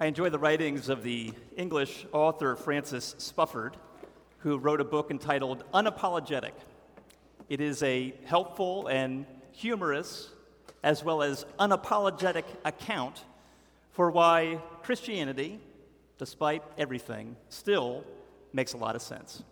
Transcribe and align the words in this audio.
I 0.00 0.06
enjoy 0.06 0.30
the 0.30 0.38
writings 0.38 0.88
of 0.88 1.02
the 1.02 1.32
English 1.56 2.06
author 2.12 2.54
Francis 2.54 3.16
Spufford, 3.18 3.72
who 4.38 4.56
wrote 4.56 4.80
a 4.80 4.84
book 4.84 5.10
entitled 5.10 5.64
Unapologetic. 5.74 6.52
It 7.48 7.60
is 7.60 7.82
a 7.82 8.14
helpful 8.24 8.86
and 8.86 9.26
humorous, 9.50 10.30
as 10.84 11.02
well 11.02 11.20
as 11.20 11.44
unapologetic 11.58 12.44
account 12.64 13.24
for 13.90 14.12
why 14.12 14.60
Christianity, 14.84 15.58
despite 16.16 16.62
everything, 16.78 17.34
still 17.48 18.04
makes 18.52 18.74
a 18.74 18.76
lot 18.76 18.94
of 18.94 19.02
sense. 19.02 19.42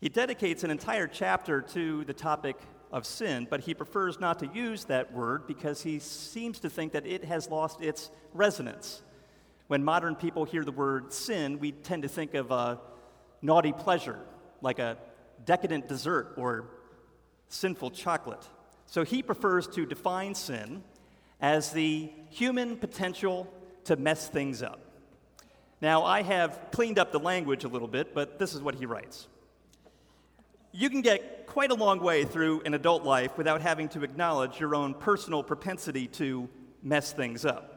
He 0.00 0.08
dedicates 0.08 0.62
an 0.62 0.70
entire 0.70 1.08
chapter 1.08 1.60
to 1.60 2.04
the 2.04 2.14
topic 2.14 2.54
of 2.92 3.04
sin, 3.04 3.48
but 3.50 3.62
he 3.62 3.74
prefers 3.74 4.20
not 4.20 4.38
to 4.38 4.46
use 4.54 4.84
that 4.84 5.12
word 5.12 5.48
because 5.48 5.82
he 5.82 5.98
seems 5.98 6.60
to 6.60 6.70
think 6.70 6.92
that 6.92 7.04
it 7.04 7.24
has 7.24 7.50
lost 7.50 7.80
its 7.82 8.12
resonance 8.32 9.02
when 9.66 9.82
modern 9.82 10.14
people 10.14 10.44
hear 10.44 10.64
the 10.64 10.72
word 10.72 11.12
sin, 11.12 11.58
we 11.58 11.72
tend 11.72 12.02
to 12.02 12.08
think 12.08 12.34
of 12.34 12.50
a 12.50 12.78
naughty 13.40 13.72
pleasure, 13.72 14.18
like 14.60 14.78
a 14.78 14.98
decadent 15.44 15.88
dessert 15.88 16.34
or 16.36 16.66
sinful 17.48 17.90
chocolate. 17.90 18.46
So 18.86 19.04
he 19.04 19.22
prefers 19.22 19.66
to 19.68 19.86
define 19.86 20.34
sin 20.34 20.82
as 21.40 21.72
the 21.72 22.10
human 22.30 22.76
potential 22.76 23.52
to 23.84 23.96
mess 23.96 24.28
things 24.28 24.62
up. 24.62 24.80
Now, 25.80 26.04
I 26.04 26.22
have 26.22 26.58
cleaned 26.70 26.98
up 26.98 27.12
the 27.12 27.18
language 27.18 27.64
a 27.64 27.68
little 27.68 27.88
bit, 27.88 28.14
but 28.14 28.38
this 28.38 28.54
is 28.54 28.62
what 28.62 28.74
he 28.74 28.86
writes. 28.86 29.28
You 30.72 30.88
can 30.90 31.02
get 31.02 31.46
quite 31.46 31.70
a 31.70 31.74
long 31.74 32.00
way 32.00 32.24
through 32.24 32.62
an 32.62 32.74
adult 32.74 33.04
life 33.04 33.36
without 33.36 33.60
having 33.60 33.88
to 33.90 34.02
acknowledge 34.02 34.58
your 34.58 34.74
own 34.74 34.94
personal 34.94 35.42
propensity 35.42 36.06
to 36.08 36.48
mess 36.82 37.12
things 37.12 37.44
up 37.44 37.73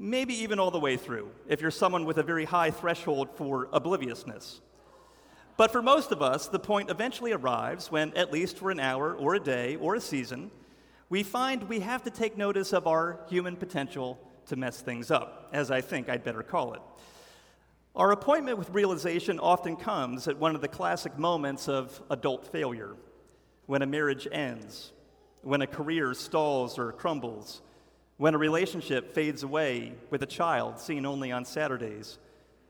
maybe 0.00 0.32
even 0.42 0.58
all 0.58 0.70
the 0.70 0.80
way 0.80 0.96
through, 0.96 1.30
if 1.46 1.60
you're 1.60 1.70
someone 1.70 2.06
with 2.06 2.16
a 2.16 2.22
very 2.22 2.46
high 2.46 2.70
threshold 2.70 3.28
for 3.34 3.68
obliviousness. 3.70 4.62
But 5.58 5.70
for 5.70 5.82
most 5.82 6.10
of 6.10 6.22
us, 6.22 6.48
the 6.48 6.58
point 6.58 6.90
eventually 6.90 7.32
arrives 7.32 7.92
when, 7.92 8.14
at 8.14 8.32
least 8.32 8.56
for 8.56 8.70
an 8.70 8.80
hour 8.80 9.14
or 9.14 9.34
a 9.34 9.40
day 9.40 9.76
or 9.76 9.94
a 9.94 10.00
season, 10.00 10.50
we 11.10 11.22
find 11.22 11.64
we 11.64 11.80
have 11.80 12.02
to 12.04 12.10
take 12.10 12.38
notice 12.38 12.72
of 12.72 12.86
our 12.86 13.20
human 13.28 13.56
potential 13.56 14.18
to 14.46 14.56
mess 14.56 14.80
things 14.80 15.10
up, 15.10 15.50
as 15.52 15.70
I 15.70 15.82
think 15.82 16.08
I'd 16.08 16.24
better 16.24 16.42
call 16.42 16.72
it. 16.72 16.80
Our 17.94 18.12
appointment 18.12 18.56
with 18.56 18.70
realization 18.70 19.38
often 19.38 19.76
comes 19.76 20.28
at 20.28 20.38
one 20.38 20.54
of 20.54 20.62
the 20.62 20.68
classic 20.68 21.18
moments 21.18 21.68
of 21.68 22.00
adult 22.08 22.50
failure 22.50 22.96
when 23.66 23.82
a 23.82 23.86
marriage 23.86 24.26
ends, 24.32 24.92
when 25.42 25.60
a 25.60 25.66
career 25.66 26.14
stalls 26.14 26.78
or 26.78 26.92
crumbles 26.92 27.60
when 28.20 28.34
a 28.34 28.38
relationship 28.38 29.14
fades 29.14 29.44
away 29.44 29.94
with 30.10 30.22
a 30.22 30.26
child 30.26 30.78
seen 30.78 31.06
only 31.06 31.32
on 31.32 31.42
Saturdays, 31.42 32.18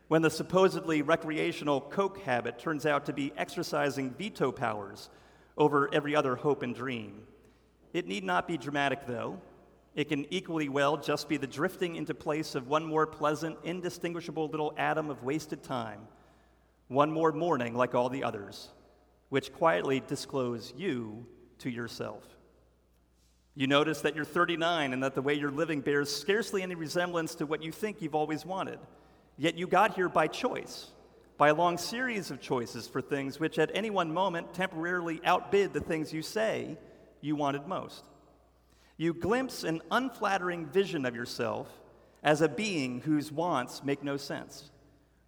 when 0.06 0.22
the 0.22 0.30
supposedly 0.30 1.02
recreational 1.02 1.80
Coke 1.80 2.18
habit 2.18 2.56
turns 2.56 2.86
out 2.86 3.04
to 3.06 3.12
be 3.12 3.32
exercising 3.36 4.12
veto 4.12 4.52
powers 4.52 5.10
over 5.58 5.92
every 5.92 6.14
other 6.14 6.36
hope 6.36 6.62
and 6.62 6.72
dream. 6.72 7.22
It 7.92 8.06
need 8.06 8.22
not 8.22 8.46
be 8.46 8.58
dramatic, 8.58 9.08
though. 9.08 9.40
It 9.96 10.08
can 10.08 10.24
equally 10.32 10.68
well 10.68 10.96
just 10.96 11.28
be 11.28 11.36
the 11.36 11.48
drifting 11.48 11.96
into 11.96 12.14
place 12.14 12.54
of 12.54 12.68
one 12.68 12.84
more 12.84 13.04
pleasant, 13.08 13.58
indistinguishable 13.64 14.46
little 14.46 14.72
atom 14.76 15.10
of 15.10 15.24
wasted 15.24 15.64
time, 15.64 16.06
one 16.86 17.10
more 17.10 17.32
morning 17.32 17.74
like 17.74 17.96
all 17.96 18.08
the 18.08 18.22
others, 18.22 18.68
which 19.30 19.52
quietly 19.52 20.00
disclose 20.06 20.72
you 20.76 21.26
to 21.58 21.70
yourself. 21.70 22.22
You 23.60 23.66
notice 23.66 24.00
that 24.00 24.16
you're 24.16 24.24
39 24.24 24.94
and 24.94 25.02
that 25.02 25.14
the 25.14 25.20
way 25.20 25.34
you're 25.34 25.50
living 25.50 25.82
bears 25.82 26.10
scarcely 26.10 26.62
any 26.62 26.74
resemblance 26.74 27.34
to 27.34 27.44
what 27.44 27.62
you 27.62 27.70
think 27.70 28.00
you've 28.00 28.14
always 28.14 28.46
wanted. 28.46 28.78
Yet 29.36 29.58
you 29.58 29.66
got 29.66 29.96
here 29.96 30.08
by 30.08 30.28
choice, 30.28 30.86
by 31.36 31.50
a 31.50 31.54
long 31.54 31.76
series 31.76 32.30
of 32.30 32.40
choices 32.40 32.88
for 32.88 33.02
things 33.02 33.38
which 33.38 33.58
at 33.58 33.70
any 33.74 33.90
one 33.90 34.14
moment 34.14 34.54
temporarily 34.54 35.20
outbid 35.26 35.74
the 35.74 35.80
things 35.82 36.10
you 36.10 36.22
say 36.22 36.78
you 37.20 37.36
wanted 37.36 37.66
most. 37.66 38.02
You 38.96 39.12
glimpse 39.12 39.62
an 39.62 39.82
unflattering 39.90 40.64
vision 40.64 41.04
of 41.04 41.14
yourself 41.14 41.68
as 42.22 42.40
a 42.40 42.48
being 42.48 43.02
whose 43.02 43.30
wants 43.30 43.84
make 43.84 44.02
no 44.02 44.16
sense, 44.16 44.70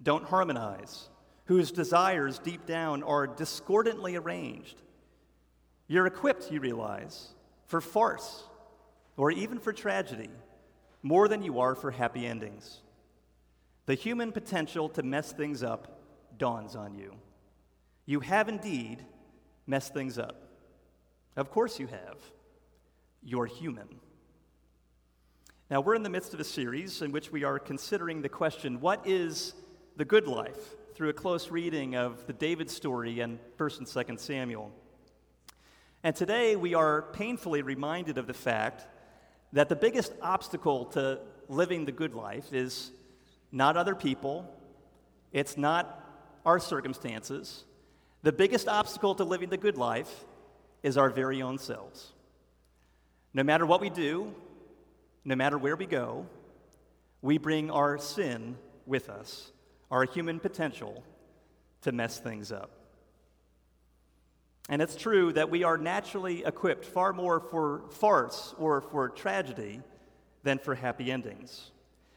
don't 0.03 0.25
harmonize, 0.25 1.11
whose 1.45 1.71
desires 1.71 2.39
deep 2.39 2.65
down 2.65 3.03
are 3.03 3.27
discordantly 3.27 4.17
arranged. 4.17 4.81
You're 5.87 6.07
equipped, 6.07 6.51
you 6.51 6.61
realize 6.61 7.35
for 7.73 7.81
farce, 7.81 8.45
or 9.17 9.31
even 9.31 9.59
for 9.59 9.73
tragedy, 9.73 10.29
more 11.03 11.27
than 11.27 11.43
you 11.43 11.61
are 11.61 11.75
for 11.75 11.91
happy 11.91 12.27
endings. 12.27 12.83
The 13.87 13.95
human 13.95 14.31
potential 14.31 14.91
to 14.91 15.03
mess 15.03 15.33
things 15.33 15.63
up 15.63 15.99
dawns 16.37 16.77
on 16.77 16.95
you. 16.95 17.15
You 18.05 18.21
have 18.21 18.51
indeed 18.51 19.03
messed 19.67 19.95
things 19.95 20.19
up. 20.19 20.49
Of 21.35 21.51
course, 21.51 21.81
you 21.81 21.87
have. 21.87 22.19
You're 23.23 23.47
human. 23.47 23.89
Now, 25.71 25.81
we're 25.81 25.95
in 25.95 26.03
the 26.03 26.11
midst 26.11 26.35
of 26.35 26.41
a 26.41 26.45
series 26.45 27.01
in 27.01 27.11
which 27.11 27.33
we 27.33 27.43
are 27.43 27.59
considering 27.59 28.21
the 28.21 28.29
question 28.29 28.81
what 28.83 29.07
is 29.07 29.55
the 29.97 30.05
good 30.05 30.27
life? 30.27 30.77
through 30.95 31.09
a 31.09 31.15
close 31.15 31.51
reading 31.51 31.97
of 31.97 32.27
the 32.27 32.35
David 32.35 32.71
story 32.71 33.21
and 33.21 33.39
1st 33.57 33.79
and 33.79 33.87
2nd 33.87 34.21
Samuel. 34.21 34.71
And 36.05 36.17
today 36.17 36.57
we 36.57 36.75
are 36.75 37.03
painfully 37.03 37.63
reminded 37.63 38.19
of 38.19 38.27
the 38.27 38.35
fact 38.35 38.85
that 39.53 39.69
the 39.69 39.77
biggest 39.77 40.13
obstacle 40.21 40.87
to 40.87 41.21
living 41.49 41.85
the 41.85 41.93
good 41.93 42.13
life 42.13 42.53
is 42.53 42.91
not 43.53 43.77
other 43.77 43.95
people, 43.95 44.53
it's 45.31 45.57
not 45.57 46.01
our 46.45 46.59
circumstances. 46.59 47.65
The 48.23 48.33
biggest 48.33 48.67
obstacle 48.67 49.15
to 49.17 49.25
living 49.25 49.49
the 49.49 49.57
good 49.57 49.77
life 49.77 50.25
is 50.83 50.97
our 50.97 51.09
very 51.09 51.41
own 51.41 51.59
selves. 51.59 52.13
No 53.33 53.45
matter 53.45 53.65
what 53.65 53.81
we 53.81 53.91
do, 53.91 54.35
no 55.25 55.37
matter 55.37 55.57
where 55.57 55.77
we 55.77 55.87
go, 55.87 56.27
we 57.21 57.39
bring 57.39 57.71
our 57.71 57.99
sin 57.99 58.57
with 58.87 59.09
us, 59.09 59.53
our 59.91 60.05
human 60.05 60.41
potential 60.41 61.05
to 61.83 61.93
mess 61.93 62.19
things 62.19 62.51
up. 62.51 62.82
And 64.73 64.81
it's 64.81 64.97
true 64.97 65.35
that 65.35 65.51
we 65.51 65.65
are 65.65 65.77
naturally 65.77 66.47
equipped 66.47 66.87
far 66.87 67.13
more 67.13 67.41
for 67.41 67.83
farce 67.91 68.55
or 68.57 68.81
for 68.81 69.11
tragedy 69.11 69.83
than 70.45 70.59
for 70.59 70.75
happy 70.75 71.13
endings. 71.13 71.73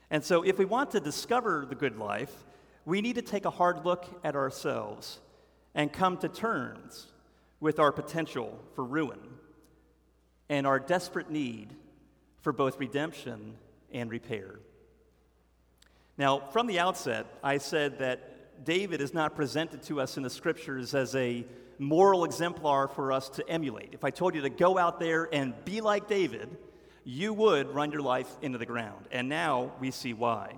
And 0.10 0.24
so, 0.24 0.42
if 0.42 0.58
we 0.58 0.64
want 0.64 0.92
to 0.92 1.02
discover 1.02 1.66
the 1.68 1.76
good 1.76 1.98
life, 1.98 2.32
we 2.86 3.02
need 3.02 3.16
to 3.16 3.22
take 3.22 3.44
a 3.44 3.50
hard 3.50 3.84
look 3.84 4.06
at 4.24 4.38
ourselves 4.38 5.20
and 5.74 5.92
come 5.92 6.16
to 6.20 6.30
terms 6.30 7.08
with 7.60 7.78
our 7.78 7.92
potential 7.92 8.58
for 8.74 8.86
ruin 8.86 9.20
and 10.48 10.66
our 10.66 10.80
desperate 10.80 11.30
need 11.30 11.76
for 12.40 12.54
both 12.54 12.80
redemption 12.80 13.56
and 13.92 14.10
repair. 14.10 14.62
Now, 16.18 16.40
from 16.40 16.68
the 16.68 16.80
outset, 16.80 17.26
I 17.44 17.58
said 17.58 18.00
that 18.00 18.64
David 18.64 19.02
is 19.02 19.14
not 19.14 19.36
presented 19.36 19.84
to 19.84 20.00
us 20.00 20.16
in 20.16 20.24
the 20.24 20.30
scriptures 20.30 20.96
as 20.96 21.14
a 21.16 21.46
moral 21.78 22.24
exemplar 22.24 22.88
for 22.88 23.12
us 23.12 23.30
to 23.30 23.50
emulate. 23.50 23.90
If 23.94 24.04
I 24.04 24.10
told 24.10 24.36
you 24.36 24.42
to 24.42 24.50
go 24.50 24.78
out 24.78 25.00
there 25.00 25.30
and 25.34 25.54
be 25.66 25.82
like 25.82 26.08
David, 26.08 26.58
you 27.04 27.34
would 27.34 27.74
run 27.74 27.92
your 27.92 28.02
life 28.02 28.30
into 28.42 28.58
the 28.58 28.66
ground. 28.66 29.06
And 29.12 29.30
now 29.30 29.72
we 29.80 29.92
see 29.92 30.14
why. 30.14 30.56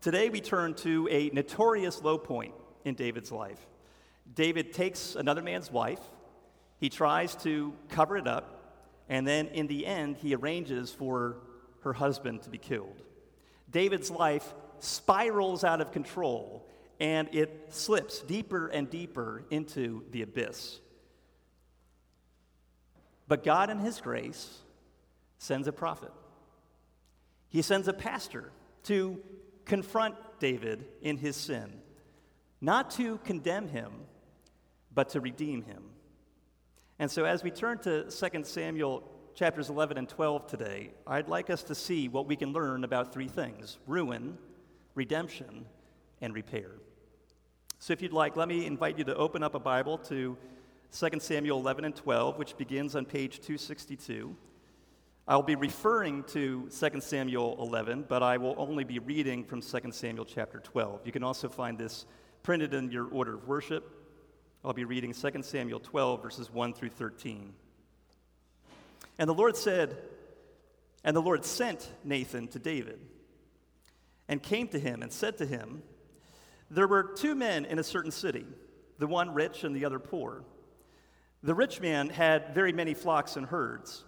Today 0.00 0.28
we 0.28 0.40
turn 0.40 0.74
to 0.74 1.08
a 1.10 1.30
notorious 1.30 2.02
low 2.02 2.18
point 2.18 2.54
in 2.84 2.94
David's 2.94 3.32
life. 3.32 3.58
David 4.34 4.72
takes 4.72 5.16
another 5.16 5.42
man's 5.42 5.70
wife, 5.70 6.00
he 6.78 6.88
tries 6.88 7.34
to 7.36 7.74
cover 7.88 8.16
it 8.16 8.26
up, 8.26 8.60
and 9.08 9.26
then 9.26 9.48
in 9.48 9.66
the 9.66 9.86
end, 9.86 10.16
he 10.16 10.34
arranges 10.34 10.92
for 10.92 11.36
her 11.82 11.92
husband 11.92 12.42
to 12.42 12.50
be 12.50 12.58
killed. 12.58 13.02
David's 13.70 14.10
life 14.10 14.54
spirals 14.78 15.64
out 15.64 15.80
of 15.80 15.92
control 15.92 16.66
and 17.00 17.28
it 17.32 17.68
slips 17.70 18.20
deeper 18.20 18.68
and 18.68 18.88
deeper 18.88 19.44
into 19.50 20.04
the 20.10 20.22
abyss. 20.22 20.78
But 23.26 23.42
God, 23.42 23.70
in 23.70 23.78
His 23.78 24.00
grace, 24.00 24.58
sends 25.38 25.66
a 25.66 25.72
prophet. 25.72 26.12
He 27.48 27.62
sends 27.62 27.88
a 27.88 27.92
pastor 27.92 28.52
to 28.84 29.20
confront 29.64 30.14
David 30.38 30.86
in 31.02 31.16
his 31.16 31.36
sin, 31.36 31.80
not 32.60 32.90
to 32.92 33.18
condemn 33.18 33.68
him, 33.68 33.92
but 34.94 35.10
to 35.10 35.20
redeem 35.20 35.62
him. 35.62 35.82
And 36.98 37.10
so, 37.10 37.24
as 37.24 37.42
we 37.42 37.50
turn 37.50 37.78
to 37.78 38.10
2 38.10 38.44
Samuel 38.44 39.02
chapters 39.34 39.70
11 39.70 39.96
and 39.96 40.08
12 40.08 40.46
today, 40.46 40.90
I'd 41.06 41.28
like 41.28 41.50
us 41.50 41.62
to 41.64 41.74
see 41.74 42.08
what 42.08 42.26
we 42.26 42.36
can 42.36 42.52
learn 42.52 42.84
about 42.84 43.12
three 43.12 43.28
things 43.28 43.78
ruin, 43.86 44.36
redemption, 44.94 45.66
and 46.20 46.34
repair. 46.34 46.72
So, 47.82 47.94
if 47.94 48.02
you'd 48.02 48.12
like, 48.12 48.36
let 48.36 48.46
me 48.46 48.66
invite 48.66 48.98
you 48.98 49.04
to 49.04 49.16
open 49.16 49.42
up 49.42 49.54
a 49.54 49.58
Bible 49.58 49.96
to 49.96 50.36
2 50.92 51.08
Samuel 51.18 51.58
11 51.60 51.86
and 51.86 51.96
12, 51.96 52.36
which 52.36 52.54
begins 52.58 52.94
on 52.94 53.06
page 53.06 53.36
262. 53.36 54.36
I'll 55.26 55.42
be 55.42 55.54
referring 55.54 56.24
to 56.24 56.68
2 56.68 57.00
Samuel 57.00 57.56
11, 57.58 58.04
but 58.06 58.22
I 58.22 58.36
will 58.36 58.54
only 58.58 58.84
be 58.84 58.98
reading 58.98 59.44
from 59.44 59.62
2 59.62 59.92
Samuel 59.92 60.26
chapter 60.26 60.58
12. 60.58 61.06
You 61.06 61.12
can 61.12 61.24
also 61.24 61.48
find 61.48 61.78
this 61.78 62.04
printed 62.42 62.74
in 62.74 62.90
your 62.90 63.06
order 63.06 63.36
of 63.36 63.48
worship. 63.48 63.90
I'll 64.62 64.74
be 64.74 64.84
reading 64.84 65.14
2 65.14 65.42
Samuel 65.42 65.80
12, 65.80 66.22
verses 66.22 66.52
1 66.52 66.74
through 66.74 66.90
13. 66.90 67.54
And 69.18 69.26
the 69.26 69.32
Lord 69.32 69.56
said, 69.56 69.96
And 71.02 71.16
the 71.16 71.22
Lord 71.22 71.46
sent 71.46 71.90
Nathan 72.04 72.46
to 72.48 72.58
David, 72.58 73.00
and 74.28 74.42
came 74.42 74.68
to 74.68 74.78
him 74.78 75.02
and 75.02 75.10
said 75.10 75.38
to 75.38 75.46
him, 75.46 75.82
There 76.70 76.86
were 76.86 77.02
two 77.02 77.34
men 77.34 77.64
in 77.64 77.78
a 77.78 77.84
certain 77.84 78.12
city, 78.12 78.46
the 78.98 79.08
one 79.08 79.34
rich 79.34 79.64
and 79.64 79.74
the 79.74 79.84
other 79.84 79.98
poor. 79.98 80.44
The 81.42 81.54
rich 81.54 81.80
man 81.80 82.08
had 82.10 82.54
very 82.54 82.72
many 82.72 82.94
flocks 82.94 83.36
and 83.36 83.46
herds. 83.46 84.04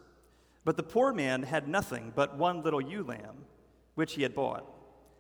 But 0.65 0.77
the 0.77 0.83
poor 0.83 1.13
man 1.13 1.43
had 1.43 1.67
nothing 1.67 2.13
but 2.15 2.37
one 2.37 2.63
little 2.63 2.81
ewe 2.81 3.03
lamb, 3.03 3.47
which 3.95 4.15
he 4.15 4.23
had 4.23 4.35
bought. 4.35 4.65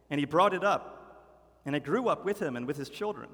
And 0.08 0.20
he 0.20 0.26
brought 0.26 0.54
it 0.54 0.62
up, 0.62 1.58
and 1.64 1.74
it 1.74 1.84
grew 1.84 2.08
up 2.08 2.24
with 2.24 2.40
him 2.40 2.54
and 2.54 2.66
with 2.66 2.76
his 2.76 2.88
children. 2.88 3.28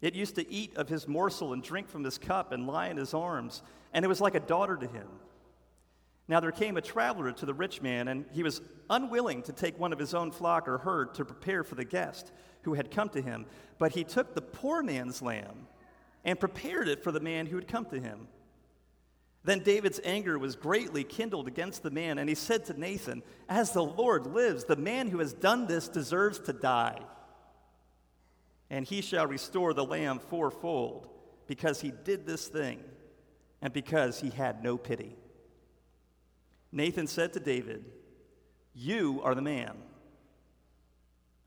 It 0.00 0.14
used 0.14 0.36
to 0.36 0.50
eat 0.50 0.76
of 0.76 0.88
his 0.88 1.08
morsel 1.08 1.52
and 1.52 1.62
drink 1.62 1.88
from 1.88 2.04
his 2.04 2.18
cup 2.18 2.52
and 2.52 2.66
lie 2.66 2.88
in 2.88 2.96
his 2.96 3.12
arms, 3.12 3.62
and 3.92 4.04
it 4.04 4.08
was 4.08 4.20
like 4.20 4.34
a 4.34 4.40
daughter 4.40 4.76
to 4.76 4.86
him. 4.86 5.08
Now 6.28 6.40
there 6.40 6.52
came 6.52 6.76
a 6.76 6.82
traveler 6.82 7.32
to 7.32 7.46
the 7.46 7.54
rich 7.54 7.82
man, 7.82 8.08
and 8.08 8.24
he 8.32 8.42
was 8.42 8.60
unwilling 8.88 9.42
to 9.42 9.52
take 9.52 9.78
one 9.78 9.92
of 9.92 9.98
his 9.98 10.14
own 10.14 10.30
flock 10.30 10.66
or 10.66 10.78
herd 10.78 11.14
to 11.14 11.24
prepare 11.24 11.62
for 11.62 11.74
the 11.74 11.84
guest 11.84 12.32
who 12.66 12.74
had 12.74 12.90
come 12.90 13.08
to 13.08 13.22
him. 13.22 13.46
But 13.78 13.92
he 13.92 14.04
took 14.04 14.34
the 14.34 14.42
poor 14.42 14.82
man's 14.82 15.22
lamb 15.22 15.68
and 16.24 16.38
prepared 16.38 16.88
it 16.88 17.02
for 17.02 17.12
the 17.12 17.20
man 17.20 17.46
who 17.46 17.56
had 17.56 17.68
come 17.68 17.86
to 17.86 18.00
him. 18.00 18.26
Then 19.44 19.60
David's 19.60 20.00
anger 20.02 20.36
was 20.40 20.56
greatly 20.56 21.04
kindled 21.04 21.46
against 21.46 21.84
the 21.84 21.90
man, 21.90 22.18
and 22.18 22.28
he 22.28 22.34
said 22.34 22.64
to 22.64 22.78
Nathan, 22.78 23.22
As 23.48 23.70
the 23.70 23.84
Lord 23.84 24.26
lives, 24.26 24.64
the 24.64 24.74
man 24.74 25.06
who 25.06 25.20
has 25.20 25.32
done 25.32 25.68
this 25.68 25.88
deserves 25.88 26.40
to 26.40 26.52
die. 26.52 26.98
And 28.68 28.84
he 28.84 29.00
shall 29.00 29.28
restore 29.28 29.72
the 29.72 29.84
lamb 29.84 30.18
fourfold, 30.18 31.08
because 31.46 31.80
he 31.80 31.92
did 31.92 32.26
this 32.26 32.48
thing, 32.48 32.82
and 33.62 33.72
because 33.72 34.20
he 34.20 34.30
had 34.30 34.64
no 34.64 34.76
pity. 34.76 35.14
Nathan 36.72 37.06
said 37.06 37.32
to 37.34 37.40
David, 37.40 37.84
You 38.74 39.20
are 39.22 39.36
the 39.36 39.42
man. 39.42 39.76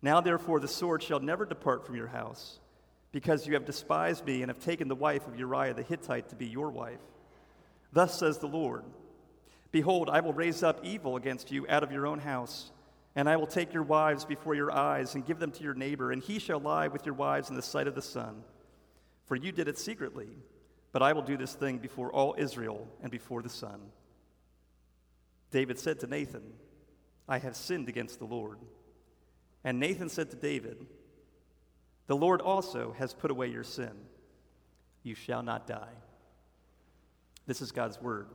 Now, 0.00 0.20
therefore, 0.20 0.60
the 0.60 0.68
sword 0.68 1.02
shall 1.02 1.20
never 1.20 1.44
depart 1.44 1.84
from 1.84 1.96
your 1.96 2.06
house 2.06 2.60
because 3.10 3.46
you 3.46 3.54
have 3.54 3.64
despised 3.64 4.24
me 4.24 4.42
and 4.42 4.50
have 4.50 4.60
taken 4.60 4.88
the 4.88 4.94
wife 4.94 5.26
of 5.26 5.38
Uriah 5.38 5.74
the 5.74 5.82
Hittite 5.82 6.28
to 6.28 6.36
be 6.36 6.46
your 6.46 6.70
wife. 6.70 7.00
Thus 7.92 8.18
says 8.18 8.38
the 8.38 8.46
Lord 8.46 8.84
Behold, 9.70 10.08
I 10.08 10.20
will 10.20 10.32
raise 10.32 10.62
up 10.62 10.80
evil 10.82 11.16
against 11.16 11.50
you 11.50 11.66
out 11.68 11.82
of 11.82 11.92
your 11.92 12.06
own 12.06 12.20
house, 12.20 12.70
and 13.14 13.28
I 13.28 13.36
will 13.36 13.46
take 13.46 13.74
your 13.74 13.82
wives 13.82 14.24
before 14.24 14.54
your 14.54 14.72
eyes 14.72 15.14
and 15.14 15.26
give 15.26 15.38
them 15.38 15.50
to 15.52 15.62
your 15.62 15.74
neighbor, 15.74 16.10
and 16.10 16.22
he 16.22 16.38
shall 16.38 16.60
lie 16.60 16.88
with 16.88 17.04
your 17.04 17.14
wives 17.14 17.50
in 17.50 17.56
the 17.56 17.62
sight 17.62 17.86
of 17.86 17.94
the 17.94 18.02
sun. 18.02 18.42
For 19.26 19.36
you 19.36 19.52
did 19.52 19.68
it 19.68 19.78
secretly, 19.78 20.28
but 20.92 21.02
I 21.02 21.12
will 21.12 21.22
do 21.22 21.36
this 21.36 21.52
thing 21.54 21.78
before 21.78 22.10
all 22.10 22.34
Israel 22.38 22.88
and 23.02 23.10
before 23.10 23.42
the 23.42 23.50
sun. 23.50 23.80
David 25.50 25.78
said 25.78 26.00
to 26.00 26.06
Nathan, 26.06 26.42
I 27.28 27.38
have 27.38 27.56
sinned 27.56 27.90
against 27.90 28.18
the 28.18 28.24
Lord. 28.24 28.58
And 29.68 29.78
Nathan 29.78 30.08
said 30.08 30.30
to 30.30 30.36
David, 30.36 30.86
the 32.06 32.16
Lord 32.16 32.40
also 32.40 32.94
has 32.98 33.12
put 33.12 33.30
away 33.30 33.48
your 33.48 33.64
sin. 33.64 33.92
You 35.02 35.14
shall 35.14 35.42
not 35.42 35.66
die. 35.66 35.92
This 37.46 37.60
is 37.60 37.70
God's 37.70 38.00
word. 38.00 38.28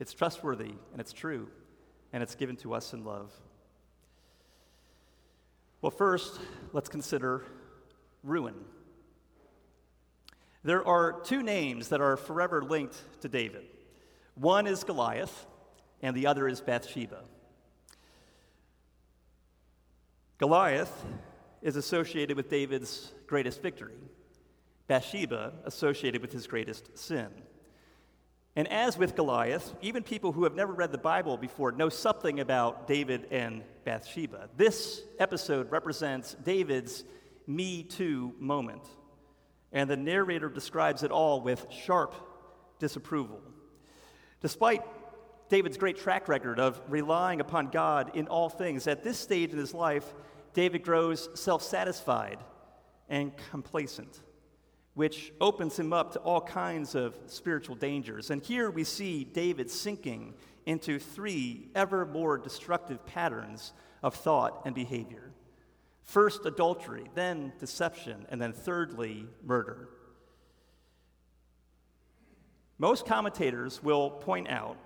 It's 0.00 0.12
trustworthy 0.12 0.74
and 0.92 1.00
it's 1.00 1.14
true, 1.14 1.48
and 2.12 2.22
it's 2.22 2.34
given 2.34 2.56
to 2.56 2.74
us 2.74 2.92
in 2.92 3.06
love. 3.06 3.32
Well, 5.80 5.92
first, 5.92 6.38
let's 6.74 6.90
consider 6.90 7.46
ruin. 8.22 8.56
There 10.62 10.86
are 10.86 11.22
two 11.22 11.42
names 11.42 11.88
that 11.88 12.02
are 12.02 12.18
forever 12.18 12.62
linked 12.62 13.00
to 13.22 13.30
David 13.30 13.64
one 14.34 14.66
is 14.66 14.84
Goliath, 14.84 15.46
and 16.02 16.14
the 16.14 16.26
other 16.26 16.46
is 16.46 16.60
Bathsheba. 16.60 17.22
Goliath 20.38 21.04
is 21.62 21.76
associated 21.76 22.36
with 22.36 22.50
David's 22.50 23.12
greatest 23.26 23.62
victory, 23.62 23.96
Bathsheba 24.86 25.52
associated 25.64 26.20
with 26.20 26.32
his 26.32 26.46
greatest 26.46 26.96
sin. 26.98 27.28
And 28.54 28.68
as 28.68 28.96
with 28.96 29.16
Goliath, 29.16 29.74
even 29.82 30.02
people 30.02 30.32
who 30.32 30.44
have 30.44 30.54
never 30.54 30.72
read 30.72 30.92
the 30.92 30.98
Bible 30.98 31.36
before 31.36 31.72
know 31.72 31.88
something 31.88 32.40
about 32.40 32.86
David 32.86 33.28
and 33.30 33.62
Bathsheba. 33.84 34.48
This 34.56 35.02
episode 35.18 35.70
represents 35.70 36.34
David's 36.42 37.04
Me 37.46 37.82
Too 37.82 38.34
moment. 38.38 38.82
And 39.72 39.90
the 39.90 39.96
narrator 39.96 40.48
describes 40.48 41.02
it 41.02 41.10
all 41.10 41.40
with 41.42 41.66
sharp 41.70 42.14
disapproval. 42.78 43.40
Despite 44.40 44.82
David's 45.48 45.76
great 45.76 45.96
track 45.96 46.28
record 46.28 46.58
of 46.58 46.80
relying 46.88 47.40
upon 47.40 47.68
God 47.68 48.12
in 48.14 48.26
all 48.26 48.48
things, 48.48 48.86
at 48.86 49.04
this 49.04 49.18
stage 49.18 49.52
in 49.52 49.58
his 49.58 49.74
life, 49.74 50.14
David 50.54 50.82
grows 50.82 51.28
self 51.34 51.62
satisfied 51.62 52.38
and 53.08 53.32
complacent, 53.50 54.22
which 54.94 55.32
opens 55.40 55.78
him 55.78 55.92
up 55.92 56.12
to 56.12 56.18
all 56.20 56.40
kinds 56.40 56.94
of 56.94 57.16
spiritual 57.26 57.76
dangers. 57.76 58.30
And 58.30 58.42
here 58.42 58.70
we 58.70 58.82
see 58.82 59.24
David 59.24 59.70
sinking 59.70 60.34
into 60.64 60.98
three 60.98 61.68
ever 61.74 62.04
more 62.04 62.38
destructive 62.38 63.04
patterns 63.06 63.72
of 64.02 64.14
thought 64.14 64.62
and 64.64 64.74
behavior 64.74 65.32
first, 66.06 66.46
adultery, 66.46 67.04
then, 67.14 67.52
deception, 67.58 68.26
and 68.30 68.40
then, 68.40 68.52
thirdly, 68.52 69.26
murder. 69.44 69.88
Most 72.78 73.06
commentators 73.06 73.82
will 73.82 74.10
point 74.10 74.48
out 74.48 74.76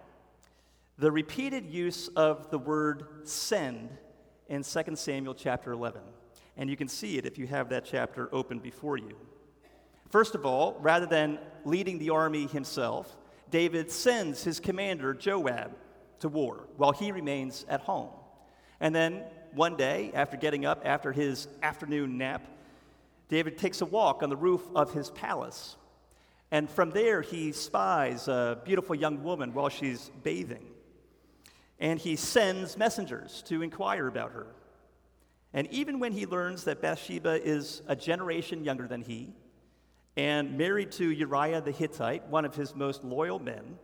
the 1.01 1.11
repeated 1.11 1.65
use 1.65 2.09
of 2.09 2.51
the 2.51 2.59
word 2.59 3.05
send 3.25 3.89
in 4.49 4.63
2 4.63 4.83
Samuel 4.97 5.35
chapter 5.35 5.73
11. 5.73 6.03
And 6.59 6.69
you 6.69 6.77
can 6.77 6.89
see 6.89 7.17
it 7.17 7.25
if 7.25 7.39
you 7.39 7.47
have 7.47 7.71
that 7.71 7.87
chapter 7.87 8.29
open 8.35 8.59
before 8.59 8.99
you. 8.99 9.17
First 10.11 10.35
of 10.35 10.45
all, 10.45 10.77
rather 10.79 11.07
than 11.07 11.39
leading 11.65 11.99
the 11.99 12.11
army 12.11 12.47
himself, 12.49 13.17
David 13.51 13.91
sends 13.91 14.45
his 14.45 14.61
commander, 14.61 15.15
Joab, 15.15 15.73
to 16.19 16.29
war 16.29 16.69
while 16.77 16.93
he 16.93 17.13
remains 17.13 17.65
at 17.67 17.81
home. 17.81 18.11
And 18.79 18.95
then 18.95 19.23
one 19.55 19.77
day, 19.77 20.11
after 20.13 20.37
getting 20.37 20.67
up 20.67 20.83
after 20.85 21.13
his 21.13 21.49
afternoon 21.63 22.19
nap, 22.19 22.47
David 23.31 23.57
takes 23.57 23.81
a 23.81 23.87
walk 23.87 24.23
on 24.23 24.29
the 24.29 24.37
roof 24.37 24.61
of 24.75 24.93
his 24.93 25.09
palace. 25.09 25.77
And 26.51 26.69
from 26.69 26.91
there, 26.91 27.23
he 27.23 27.53
spies 27.53 28.29
a 28.29 28.61
beautiful 28.67 28.95
young 28.95 29.23
woman 29.23 29.55
while 29.55 29.71
she's 29.71 30.11
bathing 30.23 30.67
and 31.81 31.99
he 31.99 32.15
sends 32.15 32.77
messengers 32.77 33.43
to 33.47 33.63
inquire 33.63 34.07
about 34.07 34.33
her. 34.33 34.47
And 35.53 35.67
even 35.73 35.99
when 35.99 36.13
he 36.13 36.27
learns 36.27 36.65
that 36.65 36.81
Bathsheba 36.81 37.45
is 37.45 37.83
a 37.89 37.97
generation 37.97 38.63
younger 38.63 38.87
than 38.87 39.01
he 39.01 39.33
and 40.17 40.59
married 40.59 40.93
to 40.93 41.11
Uriah 41.11 41.63
the 41.63 41.73
Hittite, 41.73 42.29
one 42.29 42.45
of 42.45 42.55
his 42.55 42.75
most 42.75 43.03
loyal 43.03 43.39
men, 43.39 43.79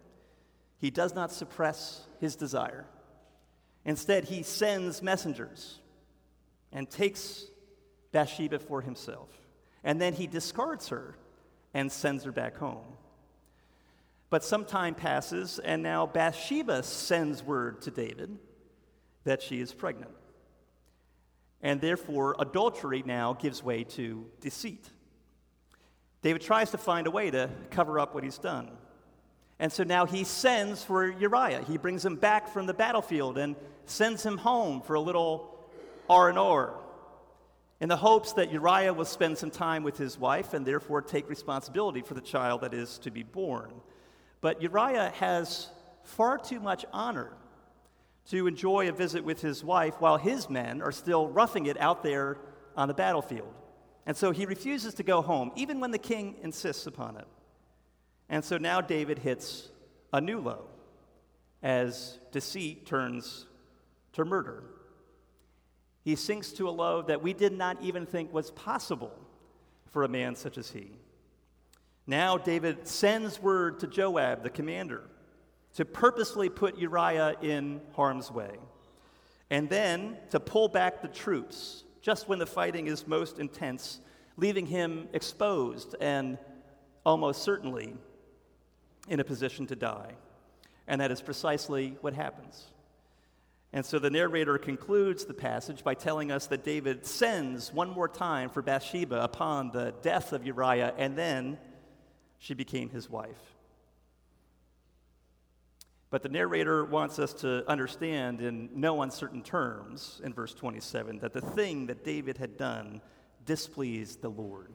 he 0.78 0.90
does 0.90 1.14
not 1.14 1.32
suppress 1.32 2.06
his 2.20 2.36
desire. 2.36 2.84
Instead, 3.84 4.24
he 4.24 4.42
sends 4.42 5.02
messengers 5.02 5.80
and 6.72 6.90
takes 6.90 7.46
Bathsheba 8.12 8.58
for 8.58 8.82
himself. 8.82 9.30
And 9.82 10.00
then 10.00 10.12
he 10.12 10.26
discards 10.26 10.88
her 10.88 11.16
and 11.72 11.90
sends 11.90 12.24
her 12.24 12.32
back 12.32 12.56
home. 12.56 12.95
But 14.28 14.42
some 14.44 14.64
time 14.64 14.94
passes, 14.94 15.58
and 15.58 15.82
now 15.82 16.06
Bathsheba 16.06 16.82
sends 16.82 17.42
word 17.42 17.82
to 17.82 17.90
David 17.90 18.36
that 19.24 19.42
she 19.42 19.60
is 19.60 19.72
pregnant. 19.72 20.10
And 21.62 21.80
therefore, 21.80 22.36
adultery 22.38 23.02
now 23.06 23.32
gives 23.32 23.62
way 23.62 23.84
to 23.84 24.26
deceit. 24.40 24.90
David 26.22 26.42
tries 26.42 26.70
to 26.72 26.78
find 26.78 27.06
a 27.06 27.10
way 27.10 27.30
to 27.30 27.50
cover 27.70 27.98
up 27.98 28.14
what 28.14 28.24
he's 28.24 28.38
done. 28.38 28.70
And 29.58 29.72
so 29.72 29.84
now 29.84 30.06
he 30.06 30.24
sends 30.24 30.82
for 30.82 31.10
Uriah. 31.10 31.62
He 31.66 31.78
brings 31.78 32.04
him 32.04 32.16
back 32.16 32.48
from 32.48 32.66
the 32.66 32.74
battlefield 32.74 33.38
and 33.38 33.56
sends 33.86 34.24
him 34.24 34.36
home 34.38 34.82
for 34.82 34.94
a 34.94 35.00
little 35.00 35.56
R&R 36.10 36.74
in 37.80 37.88
the 37.88 37.96
hopes 37.96 38.32
that 38.34 38.50
Uriah 38.50 38.92
will 38.92 39.04
spend 39.04 39.38
some 39.38 39.50
time 39.50 39.82
with 39.82 39.98
his 39.98 40.18
wife 40.18 40.54
and 40.54 40.66
therefore 40.66 41.02
take 41.02 41.28
responsibility 41.28 42.02
for 42.02 42.14
the 42.14 42.20
child 42.20 42.62
that 42.62 42.74
is 42.74 42.98
to 42.98 43.10
be 43.10 43.22
born. 43.22 43.72
But 44.40 44.62
Uriah 44.62 45.12
has 45.16 45.68
far 46.04 46.38
too 46.38 46.60
much 46.60 46.84
honor 46.92 47.32
to 48.30 48.46
enjoy 48.46 48.88
a 48.88 48.92
visit 48.92 49.24
with 49.24 49.40
his 49.40 49.62
wife 49.62 49.94
while 50.00 50.16
his 50.16 50.50
men 50.50 50.82
are 50.82 50.92
still 50.92 51.28
roughing 51.28 51.66
it 51.66 51.78
out 51.80 52.02
there 52.02 52.38
on 52.76 52.88
the 52.88 52.94
battlefield. 52.94 53.52
And 54.04 54.16
so 54.16 54.30
he 54.30 54.46
refuses 54.46 54.94
to 54.94 55.02
go 55.02 55.22
home, 55.22 55.52
even 55.56 55.80
when 55.80 55.90
the 55.90 55.98
king 55.98 56.36
insists 56.42 56.86
upon 56.86 57.16
it. 57.16 57.26
And 58.28 58.44
so 58.44 58.58
now 58.58 58.80
David 58.80 59.18
hits 59.18 59.68
a 60.12 60.20
new 60.20 60.40
low 60.40 60.66
as 61.62 62.18
deceit 62.32 62.86
turns 62.86 63.46
to 64.12 64.24
murder. 64.24 64.64
He 66.02 66.14
sinks 66.14 66.52
to 66.52 66.68
a 66.68 66.70
low 66.70 67.02
that 67.02 67.22
we 67.22 67.32
did 67.32 67.52
not 67.52 67.82
even 67.82 68.06
think 68.06 68.32
was 68.32 68.50
possible 68.52 69.12
for 69.90 70.04
a 70.04 70.08
man 70.08 70.36
such 70.36 70.58
as 70.58 70.70
he. 70.70 70.92
Now 72.06 72.38
David 72.38 72.86
sends 72.86 73.40
word 73.40 73.80
to 73.80 73.86
Joab, 73.86 74.42
the 74.42 74.50
commander, 74.50 75.02
to 75.74 75.84
purposely 75.84 76.48
put 76.48 76.78
Uriah 76.78 77.34
in 77.42 77.80
harm's 77.94 78.30
way, 78.30 78.56
and 79.50 79.68
then 79.68 80.16
to 80.30 80.40
pull 80.40 80.68
back 80.68 81.02
the 81.02 81.08
troops 81.08 81.84
just 82.00 82.28
when 82.28 82.38
the 82.38 82.46
fighting 82.46 82.86
is 82.86 83.06
most 83.06 83.38
intense, 83.38 84.00
leaving 84.36 84.66
him 84.66 85.08
exposed 85.12 85.96
and 86.00 86.38
almost 87.04 87.42
certainly 87.42 87.94
in 89.08 89.18
a 89.18 89.24
position 89.24 89.66
to 89.66 89.76
die. 89.76 90.12
And 90.86 91.00
that 91.00 91.10
is 91.10 91.20
precisely 91.20 91.96
what 92.00 92.14
happens. 92.14 92.66
And 93.72 93.84
so 93.84 93.98
the 93.98 94.10
narrator 94.10 94.56
concludes 94.58 95.24
the 95.24 95.34
passage 95.34 95.82
by 95.82 95.94
telling 95.94 96.30
us 96.30 96.46
that 96.46 96.64
David 96.64 97.04
sends 97.04 97.72
one 97.72 97.90
more 97.90 98.08
time 98.08 98.48
for 98.48 98.62
Bathsheba 98.62 99.22
upon 99.22 99.72
the 99.72 99.92
death 100.02 100.32
of 100.32 100.46
Uriah, 100.46 100.94
and 100.96 101.18
then 101.18 101.58
she 102.38 102.54
became 102.54 102.90
his 102.90 103.08
wife. 103.08 103.56
But 106.10 106.22
the 106.22 106.28
narrator 106.28 106.84
wants 106.84 107.18
us 107.18 107.32
to 107.34 107.68
understand 107.68 108.40
in 108.40 108.70
no 108.74 109.02
uncertain 109.02 109.42
terms 109.42 110.20
in 110.24 110.32
verse 110.32 110.54
27 110.54 111.18
that 111.18 111.32
the 111.32 111.40
thing 111.40 111.86
that 111.86 112.04
David 112.04 112.38
had 112.38 112.56
done 112.56 113.00
displeased 113.44 114.22
the 114.22 114.28
Lord. 114.28 114.72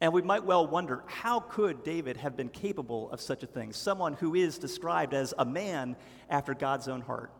And 0.00 0.12
we 0.12 0.22
might 0.22 0.44
well 0.44 0.66
wonder 0.66 1.04
how 1.06 1.40
could 1.40 1.84
David 1.84 2.16
have 2.16 2.36
been 2.36 2.48
capable 2.48 3.10
of 3.12 3.20
such 3.20 3.42
a 3.42 3.46
thing? 3.46 3.72
Someone 3.72 4.14
who 4.14 4.34
is 4.34 4.58
described 4.58 5.14
as 5.14 5.32
a 5.38 5.44
man 5.44 5.94
after 6.28 6.54
God's 6.54 6.88
own 6.88 7.02
heart. 7.02 7.30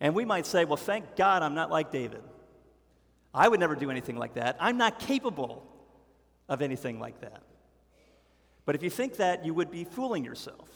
And 0.00 0.14
we 0.14 0.24
might 0.24 0.46
say, 0.46 0.64
well, 0.64 0.76
thank 0.76 1.14
God 1.14 1.42
I'm 1.42 1.54
not 1.54 1.70
like 1.70 1.92
David. 1.92 2.22
I 3.32 3.46
would 3.46 3.60
never 3.60 3.76
do 3.76 3.90
anything 3.90 4.16
like 4.16 4.34
that. 4.34 4.56
I'm 4.58 4.76
not 4.76 4.98
capable 4.98 5.64
of 6.48 6.62
anything 6.62 6.98
like 6.98 7.20
that. 7.20 7.42
But 8.64 8.74
if 8.74 8.82
you 8.82 8.90
think 8.90 9.16
that, 9.16 9.44
you 9.44 9.54
would 9.54 9.70
be 9.70 9.84
fooling 9.84 10.24
yourself, 10.24 10.68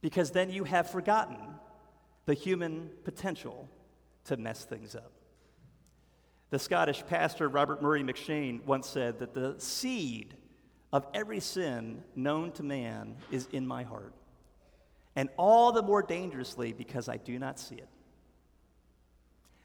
because 0.00 0.30
then 0.30 0.50
you 0.50 0.64
have 0.64 0.90
forgotten 0.90 1.38
the 2.26 2.34
human 2.34 2.90
potential 3.04 3.68
to 4.24 4.36
mess 4.36 4.64
things 4.64 4.94
up. 4.94 5.12
The 6.50 6.58
Scottish 6.58 7.04
pastor 7.06 7.48
Robert 7.48 7.82
Murray 7.82 8.02
M'Cheyne 8.02 8.64
once 8.64 8.86
said 8.86 9.18
that 9.18 9.34
the 9.34 9.54
seed 9.58 10.36
of 10.92 11.06
every 11.12 11.40
sin 11.40 12.04
known 12.14 12.52
to 12.52 12.62
man 12.62 13.16
is 13.30 13.48
in 13.52 13.66
my 13.66 13.82
heart, 13.82 14.14
and 15.16 15.28
all 15.36 15.72
the 15.72 15.82
more 15.82 16.02
dangerously 16.02 16.72
because 16.72 17.08
I 17.08 17.16
do 17.16 17.38
not 17.38 17.58
see 17.58 17.76
it. 17.76 17.88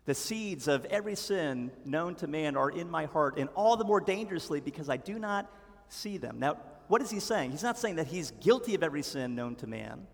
The 0.10 0.16
seeds 0.16 0.68
of 0.68 0.86
every 0.86 1.14
sin 1.14 1.70
known 1.86 2.16
to 2.16 2.26
man 2.26 2.58
are 2.58 2.72
in 2.72 2.90
my 2.90 3.06
heart, 3.06 3.38
and 3.38 3.48
all 3.54 3.78
the 3.78 3.84
more 3.84 4.02
dangerously 4.02 4.60
because 4.60 4.90
I 4.90 4.98
do 4.98 5.20
not 5.20 5.48
see 5.88 6.18
them. 6.18 6.40
Now, 6.40 6.58
what 6.88 7.04
is 7.04 7.12
he 7.12 7.20
saying? 7.20 7.52
He's 7.52 7.62
not 7.62 7.78
saying 7.78 7.98
that 7.98 8.08
he's 8.08 8.32
guilty 8.42 8.74
of 8.74 8.82
every 8.82 9.04
sin 9.04 9.36
known 9.36 9.54
to 9.58 9.68
man, 9.68 10.08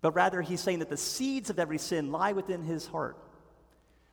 but 0.00 0.12
rather 0.12 0.40
he's 0.40 0.62
saying 0.62 0.78
that 0.78 0.88
the 0.88 0.96
seeds 0.96 1.50
of 1.50 1.58
every 1.58 1.76
sin 1.76 2.10
lie 2.10 2.32
within 2.32 2.64
his 2.64 2.86
heart. 2.86 3.18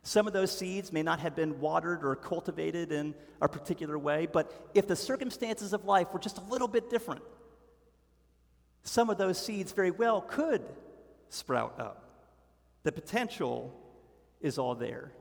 Some 0.02 0.26
of 0.26 0.34
those 0.34 0.54
seeds 0.54 0.92
may 0.92 1.02
not 1.02 1.20
have 1.20 1.34
been 1.34 1.60
watered 1.60 2.04
or 2.04 2.14
cultivated 2.14 2.92
in 2.92 3.14
a 3.40 3.48
particular 3.48 3.98
way, 3.98 4.28
but 4.30 4.52
if 4.74 4.86
the 4.86 4.96
circumstances 4.96 5.72
of 5.72 5.86
life 5.86 6.12
were 6.12 6.20
just 6.20 6.36
a 6.36 6.44
little 6.44 6.68
bit 6.68 6.90
different, 6.90 7.22
some 8.82 9.08
of 9.08 9.16
those 9.16 9.38
seeds 9.42 9.72
very 9.72 9.92
well 9.92 10.20
could 10.20 10.60
sprout 11.30 11.80
up. 11.80 12.04
The 12.82 12.92
potential 12.92 13.79
is 14.40 14.58
all 14.58 14.74
there. 14.74 15.12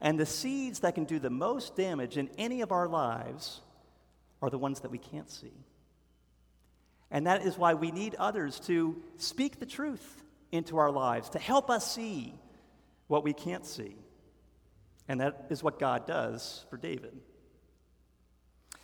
And 0.00 0.18
the 0.18 0.26
seeds 0.26 0.80
that 0.80 0.94
can 0.94 1.04
do 1.04 1.18
the 1.18 1.30
most 1.30 1.76
damage 1.76 2.16
in 2.16 2.30
any 2.38 2.62
of 2.62 2.72
our 2.72 2.88
lives 2.88 3.60
are 4.40 4.50
the 4.50 4.58
ones 4.58 4.80
that 4.80 4.90
we 4.90 4.98
can't 4.98 5.30
see. 5.30 5.52
And 7.10 7.26
that 7.26 7.44
is 7.44 7.58
why 7.58 7.74
we 7.74 7.90
need 7.90 8.14
others 8.14 8.60
to 8.60 9.02
speak 9.16 9.58
the 9.58 9.66
truth 9.66 10.24
into 10.52 10.78
our 10.78 10.90
lives, 10.90 11.30
to 11.30 11.38
help 11.38 11.68
us 11.68 11.92
see 11.92 12.34
what 13.08 13.24
we 13.24 13.32
can't 13.32 13.66
see. 13.66 13.96
And 15.08 15.20
that 15.20 15.46
is 15.50 15.62
what 15.62 15.78
God 15.78 16.06
does 16.06 16.64
for 16.70 16.76
David. 16.76 17.16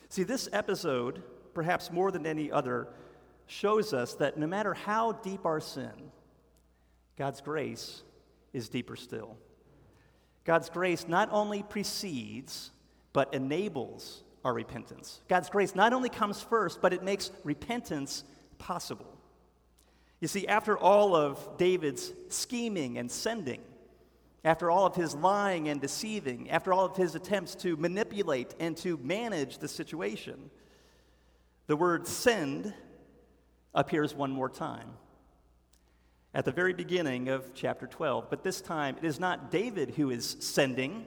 See, 0.08 0.24
this 0.24 0.48
episode, 0.52 1.22
perhaps 1.54 1.92
more 1.92 2.10
than 2.10 2.26
any 2.26 2.50
other, 2.50 2.88
shows 3.46 3.92
us 3.92 4.14
that 4.14 4.36
no 4.36 4.46
matter 4.46 4.74
how 4.74 5.12
deep 5.12 5.46
our 5.46 5.60
sin, 5.60 5.92
God's 7.16 7.40
grace 7.40 8.02
is 8.52 8.68
deeper 8.68 8.96
still. 8.96 9.36
God's 10.44 10.70
grace 10.70 11.06
not 11.08 11.28
only 11.32 11.62
precedes, 11.62 12.70
but 13.12 13.34
enables 13.34 14.22
our 14.44 14.54
repentance. 14.54 15.20
God's 15.28 15.50
grace 15.50 15.74
not 15.74 15.92
only 15.92 16.08
comes 16.08 16.40
first, 16.40 16.80
but 16.80 16.92
it 16.92 17.02
makes 17.02 17.32
repentance 17.42 18.22
possible. 18.58 19.18
You 20.20 20.28
see, 20.28 20.46
after 20.46 20.78
all 20.78 21.16
of 21.16 21.58
David's 21.58 22.12
scheming 22.28 22.96
and 22.96 23.10
sending, 23.10 23.60
after 24.44 24.70
all 24.70 24.86
of 24.86 24.94
his 24.94 25.14
lying 25.14 25.68
and 25.68 25.80
deceiving, 25.80 26.48
after 26.50 26.72
all 26.72 26.84
of 26.84 26.96
his 26.96 27.16
attempts 27.16 27.56
to 27.56 27.76
manipulate 27.76 28.54
and 28.60 28.76
to 28.78 28.96
manage 28.98 29.58
the 29.58 29.68
situation, 29.68 30.50
the 31.66 31.76
word 31.76 32.06
send 32.06 32.72
appears 33.74 34.14
one 34.14 34.30
more 34.30 34.48
time 34.48 34.90
at 36.36 36.44
the 36.44 36.52
very 36.52 36.74
beginning 36.74 37.30
of 37.30 37.54
chapter 37.54 37.86
12. 37.86 38.28
But 38.28 38.44
this 38.44 38.60
time, 38.60 38.98
it 38.98 39.06
is 39.06 39.18
not 39.18 39.50
David 39.50 39.94
who 39.96 40.10
is 40.10 40.36
sending, 40.38 41.06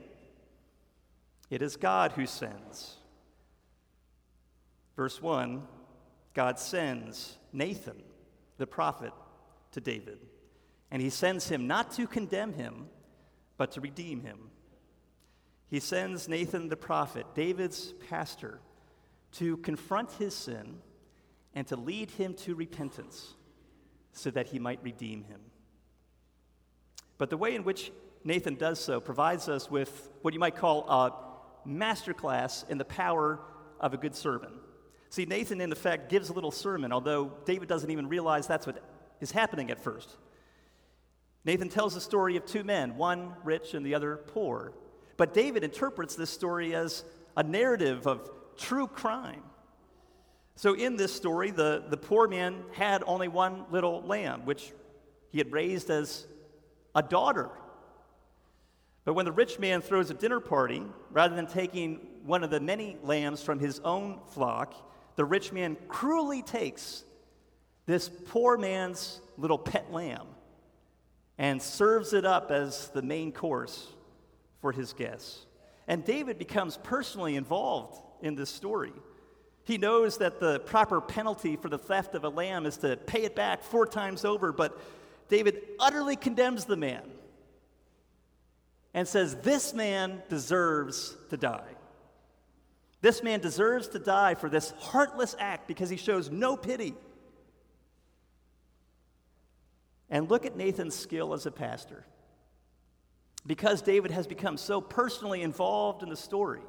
it 1.52 1.62
is 1.62 1.76
God 1.76 2.14
who 2.14 2.26
sends. 2.26 2.96
Verse 4.96 5.22
1 5.22 5.62
God 6.34 6.58
sends 6.58 7.38
Nathan, 7.54 8.02
the 8.58 8.66
prophet, 8.66 9.14
to 9.74 9.80
David. 9.80 10.18
And 10.90 11.00
he 11.00 11.12
sends 11.12 11.48
him 11.48 11.68
not 11.68 11.92
to 11.92 12.08
condemn 12.08 12.54
him, 12.54 12.88
but 13.56 13.74
to 13.74 13.82
redeem 13.82 14.22
him. 14.22 14.50
He 15.70 15.80
sends 15.80 16.28
Nathan 16.28 16.70
the 16.70 16.76
prophet, 16.76 17.28
David's 17.36 17.94
pastor, 18.10 18.62
to 19.34 19.58
confront 19.58 20.12
his 20.14 20.34
sin 20.34 20.80
and 21.54 21.68
to 21.68 21.76
lead 21.76 22.10
him 22.10 22.34
to 22.34 22.56
repentance 22.56 23.36
so 24.14 24.32
that 24.32 24.48
he 24.48 24.60
might 24.60 24.80
redeem 24.84 25.24
him. 25.24 25.40
But 27.18 27.30
the 27.30 27.38
way 27.38 27.56
in 27.56 27.64
which 27.64 27.92
Nathan 28.24 28.56
does 28.56 28.80
so 28.80 29.00
provides 29.00 29.48
us 29.50 29.70
with 29.70 30.10
what 30.22 30.34
you 30.34 30.40
might 30.40 30.56
call 30.56 30.90
a 30.90 31.68
masterclass 31.68 32.70
in 32.70 32.78
the 32.78 32.86
power 32.86 33.40
of 33.80 33.94
a 33.94 33.98
good 33.98 34.16
sermon. 34.16 34.52
See, 35.10 35.26
Nathan, 35.26 35.62
in 35.62 35.72
effect, 35.72 36.10
gives 36.10 36.30
a 36.30 36.34
little 36.34 36.52
sermon, 36.52 36.92
although 36.92 37.34
David 37.46 37.68
doesn't 37.68 37.90
even 37.90 38.08
realize 38.08 38.46
that's 38.48 38.68
what 38.68 38.84
is 39.22 39.32
happening 39.32 39.72
at 39.72 39.80
first. 39.80 40.18
Nathan 41.46 41.70
tells 41.70 41.94
the 41.96 42.02
story 42.02 42.38
of 42.38 42.46
two 42.46 42.64
men, 42.64 42.96
one 42.96 43.34
rich 43.44 43.74
and 43.74 43.86
the 43.86 43.96
other 43.96 44.18
poor. 44.18 44.74
But 45.18 45.34
David 45.34 45.64
interprets 45.64 46.16
this 46.16 46.30
story 46.30 46.76
as 46.76 47.04
a 47.36 47.44
narrative 47.44 48.06
of 48.06 48.30
true 48.58 48.88
crime. 48.88 49.44
So, 50.60 50.74
in 50.74 50.98
this 50.98 51.16
story, 51.16 51.52
the, 51.52 51.86
the 51.88 51.96
poor 51.96 52.28
man 52.28 52.66
had 52.74 53.02
only 53.08 53.30
one 53.30 53.64
little 53.72 54.02
lamb, 54.02 54.44
which 54.44 54.74
he 55.32 55.38
had 55.38 55.54
raised 55.54 55.90
as 55.90 56.28
a 56.94 57.02
daughter. 57.02 57.50
But 59.06 59.14
when 59.14 59.24
the 59.24 59.32
rich 59.32 59.58
man 59.58 59.80
throws 59.80 60.10
a 60.10 60.14
dinner 60.14 60.42
party, 60.42 60.84
rather 61.12 61.34
than 61.34 61.48
taking 61.48 62.02
one 62.26 62.44
of 62.44 62.50
the 62.50 62.60
many 62.60 62.98
lambs 63.04 63.42
from 63.42 63.60
his 63.60 63.80
own 63.86 64.20
flock, 64.34 64.76
the 65.16 65.24
rich 65.24 65.54
man 65.54 65.78
cruelly 65.88 66.42
takes 66.42 67.06
this 67.86 68.10
poor 68.10 68.58
man's 68.58 69.22
little 69.38 69.58
pet 69.58 69.94
lamb 69.94 70.28
and 71.38 71.62
serves 71.62 72.12
it 72.12 72.26
up 72.26 72.52
as 72.52 72.90
the 72.90 73.02
main 73.02 73.32
course 73.32 73.88
for 74.60 74.74
his 74.74 74.92
guests. 74.92 75.46
And 75.88 76.04
David 76.04 76.38
becomes 76.38 76.76
personally 76.84 77.38
involved 77.38 77.98
in 78.22 78.36
this 78.36 78.50
story. 78.50 78.92
He 79.70 79.78
knows 79.78 80.18
that 80.18 80.40
the 80.40 80.62
proper 80.62 81.00
penalty 81.00 81.56
for 81.56 81.70
the 81.70 81.78
theft 81.78 82.16
of 82.16 82.24
a 82.24 82.30
lamb 82.30 82.66
is 82.66 82.78
to 82.78 82.98
pay 82.98 83.22
it 83.22 83.36
back 83.36 83.62
four 83.62 83.86
times 83.86 84.26
over, 84.26 84.52
but 84.52 84.76
David 85.28 85.62
utterly 85.80 86.16
condemns 86.16 86.66
the 86.66 86.76
man 86.76 87.04
and 88.96 89.08
says, 89.08 89.36
This 89.36 89.72
man 89.76 90.24
deserves 90.28 91.16
to 91.30 91.38
die. 91.38 91.70
This 93.02 93.22
man 93.22 93.42
deserves 93.42 93.90
to 93.90 94.00
die 94.00 94.34
for 94.34 94.50
this 94.50 94.72
heartless 94.80 95.36
act 95.38 95.68
because 95.68 95.92
he 95.92 95.98
shows 95.98 96.32
no 96.32 96.58
pity. 96.58 96.96
And 100.10 100.32
look 100.32 100.48
at 100.48 100.58
Nathan's 100.58 100.96
skill 100.96 101.32
as 101.32 101.46
a 101.46 101.52
pastor. 101.52 102.08
Because 103.46 103.84
David 103.84 104.10
has 104.10 104.26
become 104.26 104.58
so 104.58 104.82
personally 104.82 105.44
involved 105.44 106.02
in 106.02 106.10
the 106.10 106.18
story, 106.18 106.62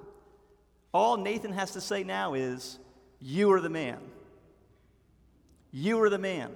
all 0.92 1.16
Nathan 1.16 1.52
has 1.52 1.71
to 1.71 1.80
say 1.80 2.04
now 2.04 2.35
is, 2.35 2.78
You 3.20 3.52
are 3.52 3.60
the 3.60 3.68
man. 3.68 3.98
You 5.70 6.00
are 6.02 6.08
the 6.08 6.18
man. 6.18 6.50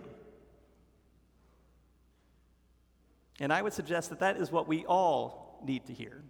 And 3.41 3.53
I 3.53 3.63
would 3.63 3.73
suggest 3.73 4.11
that 4.11 4.21
that 4.21 4.37
is 4.37 4.51
what 4.51 4.67
we 4.67 4.85
all 4.87 5.61
need 5.65 5.87
to 5.87 5.93
hear. 5.93 6.23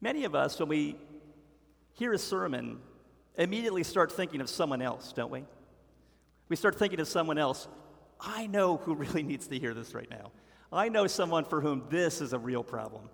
Many 0.00 0.24
of 0.24 0.34
us, 0.34 0.58
when 0.58 0.68
we 0.68 0.96
hear 1.94 2.12
a 2.12 2.18
sermon, 2.18 2.80
immediately 3.36 3.84
start 3.84 4.12
thinking 4.12 4.40
of 4.40 4.48
someone 4.48 4.82
else, 4.82 5.12
don't 5.12 5.30
we? 5.30 5.44
We 6.48 6.56
start 6.56 6.78
thinking 6.78 7.00
of 7.00 7.08
someone 7.08 7.38
else. 7.38 7.68
I 8.20 8.46
know 8.46 8.76
who 8.78 8.94
really 8.96 9.22
needs 9.22 9.46
to 9.48 9.58
hear 9.58 9.74
this 9.74 9.94
right 9.94 10.10
now. 10.10 10.32
I 10.72 10.88
know 10.88 11.06
someone 11.06 11.44
for 11.44 11.60
whom 11.60 11.84
this 11.88 12.20
is 12.20 12.32
a 12.32 12.38
real 12.38 12.64
problem. 12.64 13.08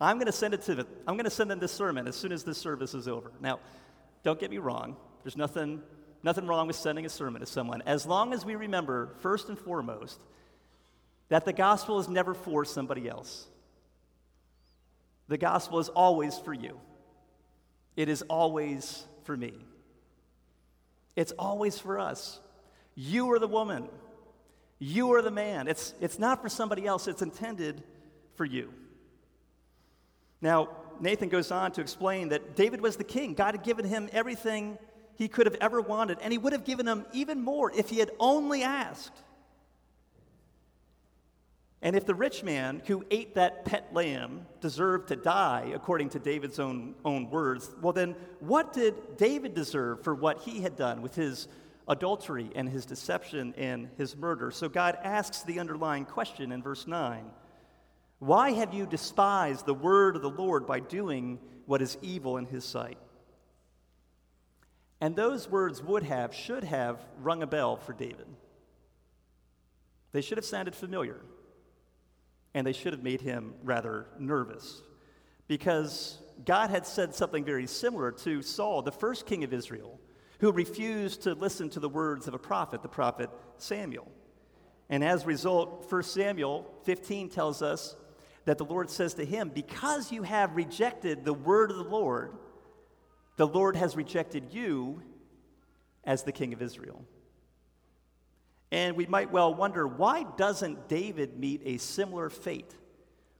I'm 0.00 0.16
going 0.16 0.26
to 0.26 0.32
send 0.32 0.52
it 0.52 0.62
to 0.62 0.74
them. 0.74 0.86
I'm 1.06 1.14
going 1.14 1.24
to 1.24 1.30
send 1.30 1.50
them 1.50 1.60
this 1.60 1.72
sermon 1.72 2.08
as 2.08 2.16
soon 2.16 2.32
as 2.32 2.42
this 2.42 2.58
service 2.58 2.94
is 2.94 3.06
over. 3.06 3.30
Now, 3.40 3.60
don't 4.24 4.40
get 4.40 4.50
me 4.50 4.58
wrong. 4.58 4.96
There's 5.22 5.36
nothing, 5.36 5.82
nothing 6.22 6.46
wrong 6.46 6.66
with 6.66 6.76
sending 6.76 7.06
a 7.06 7.08
sermon 7.08 7.40
to 7.40 7.46
someone, 7.46 7.82
as 7.82 8.06
long 8.06 8.32
as 8.32 8.44
we 8.44 8.56
remember, 8.56 9.14
first 9.20 9.48
and 9.48 9.58
foremost, 9.58 10.20
that 11.28 11.44
the 11.44 11.52
gospel 11.52 12.00
is 12.00 12.08
never 12.08 12.34
for 12.34 12.64
somebody 12.64 13.08
else. 13.08 13.46
The 15.28 15.38
gospel 15.38 15.78
is 15.78 15.88
always 15.88 16.38
for 16.38 16.52
you, 16.52 16.80
it 17.96 18.08
is 18.08 18.22
always 18.22 19.04
for 19.24 19.36
me. 19.36 19.54
It's 21.16 21.32
always 21.38 21.78
for 21.78 22.00
us. 22.00 22.40
You 22.96 23.30
are 23.30 23.38
the 23.38 23.46
woman. 23.46 23.88
You 24.80 25.14
are 25.14 25.22
the 25.22 25.30
man. 25.30 25.68
It's, 25.68 25.94
it's 26.00 26.18
not 26.18 26.42
for 26.42 26.48
somebody 26.48 26.86
else, 26.86 27.06
it's 27.06 27.22
intended 27.22 27.82
for 28.34 28.44
you. 28.44 28.72
Now, 30.40 30.68
Nathan 31.00 31.28
goes 31.28 31.50
on 31.50 31.72
to 31.72 31.80
explain 31.80 32.28
that 32.30 32.56
David 32.56 32.80
was 32.80 32.96
the 32.96 33.04
king. 33.04 33.34
God 33.34 33.54
had 33.54 33.64
given 33.64 33.84
him 33.84 34.08
everything 34.12 34.78
he 35.16 35.28
could 35.28 35.46
have 35.46 35.56
ever 35.60 35.80
wanted, 35.80 36.18
and 36.20 36.32
he 36.32 36.38
would 36.38 36.52
have 36.52 36.64
given 36.64 36.86
him 36.86 37.04
even 37.12 37.42
more 37.42 37.70
if 37.72 37.88
he 37.88 37.98
had 37.98 38.10
only 38.18 38.62
asked. 38.62 39.16
And 41.82 41.94
if 41.94 42.06
the 42.06 42.14
rich 42.14 42.42
man 42.42 42.80
who 42.86 43.04
ate 43.10 43.34
that 43.34 43.66
pet 43.66 43.92
lamb 43.92 44.46
deserved 44.62 45.08
to 45.08 45.16
die, 45.16 45.70
according 45.74 46.08
to 46.10 46.18
David's 46.18 46.58
own, 46.58 46.94
own 47.04 47.28
words, 47.28 47.70
well, 47.82 47.92
then 47.92 48.16
what 48.40 48.72
did 48.72 49.18
David 49.18 49.54
deserve 49.54 50.02
for 50.02 50.14
what 50.14 50.40
he 50.40 50.62
had 50.62 50.76
done 50.76 51.02
with 51.02 51.14
his 51.14 51.46
adultery 51.86 52.50
and 52.54 52.68
his 52.68 52.86
deception 52.86 53.52
and 53.58 53.90
his 53.98 54.16
murder? 54.16 54.50
So 54.50 54.70
God 54.70 54.96
asks 55.02 55.42
the 55.42 55.60
underlying 55.60 56.06
question 56.06 56.52
in 56.52 56.62
verse 56.62 56.86
9 56.86 57.26
Why 58.18 58.52
have 58.52 58.72
you 58.72 58.86
despised 58.86 59.66
the 59.66 59.74
word 59.74 60.16
of 60.16 60.22
the 60.22 60.30
Lord 60.30 60.66
by 60.66 60.80
doing 60.80 61.38
what 61.66 61.82
is 61.82 61.98
evil 62.02 62.36
in 62.36 62.46
his 62.46 62.64
sight? 62.64 62.98
And 65.00 65.14
those 65.14 65.50
words 65.50 65.82
would 65.82 66.02
have, 66.04 66.34
should 66.34 66.64
have, 66.64 66.98
rung 67.20 67.42
a 67.42 67.46
bell 67.46 67.76
for 67.76 67.92
David. 67.92 68.26
They 70.12 70.20
should 70.20 70.38
have 70.38 70.44
sounded 70.44 70.74
familiar 70.74 71.20
and 72.54 72.66
they 72.66 72.72
should 72.72 72.92
have 72.92 73.02
made 73.02 73.20
him 73.20 73.54
rather 73.62 74.06
nervous 74.18 74.80
because 75.48 76.18
God 76.44 76.70
had 76.70 76.86
said 76.86 77.14
something 77.14 77.44
very 77.44 77.66
similar 77.66 78.12
to 78.12 78.40
Saul, 78.42 78.82
the 78.82 78.92
first 78.92 79.26
king 79.26 79.44
of 79.44 79.52
Israel, 79.52 80.00
who 80.38 80.52
refused 80.52 81.22
to 81.22 81.34
listen 81.34 81.68
to 81.70 81.80
the 81.80 81.88
words 81.88 82.28
of 82.28 82.34
a 82.34 82.38
prophet, 82.38 82.82
the 82.82 82.88
prophet 82.88 83.28
Samuel. 83.58 84.10
And 84.88 85.02
as 85.02 85.24
a 85.24 85.26
result, 85.26 85.90
1 85.90 86.02
Samuel 86.02 86.72
15 86.84 87.28
tells 87.28 87.62
us 87.62 87.96
that 88.44 88.58
the 88.58 88.64
Lord 88.64 88.90
says 88.90 89.14
to 89.14 89.24
him, 89.24 89.48
Because 89.48 90.12
you 90.12 90.22
have 90.22 90.56
rejected 90.56 91.24
the 91.24 91.32
word 91.32 91.70
of 91.70 91.76
the 91.76 91.84
Lord, 91.84 92.32
the 93.36 93.46
Lord 93.46 93.76
has 93.76 93.96
rejected 93.96 94.52
you 94.52 95.02
as 96.04 96.22
the 96.22 96.32
king 96.32 96.52
of 96.52 96.62
Israel. 96.62 97.04
And 98.70 98.96
we 98.96 99.06
might 99.06 99.30
well 99.30 99.54
wonder 99.54 99.86
why 99.86 100.24
doesn't 100.36 100.88
David 100.88 101.38
meet 101.38 101.62
a 101.64 101.78
similar 101.78 102.28
fate 102.28 102.74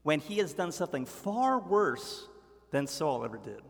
when 0.03 0.21
he 0.21 0.39
has 0.39 0.53
done 0.53 0.73
something 0.73 1.07
far 1.07 1.59
worse 1.59 2.29
than 2.71 2.87
Saul 2.87 3.25
ever 3.25 3.39
did? 3.39 3.61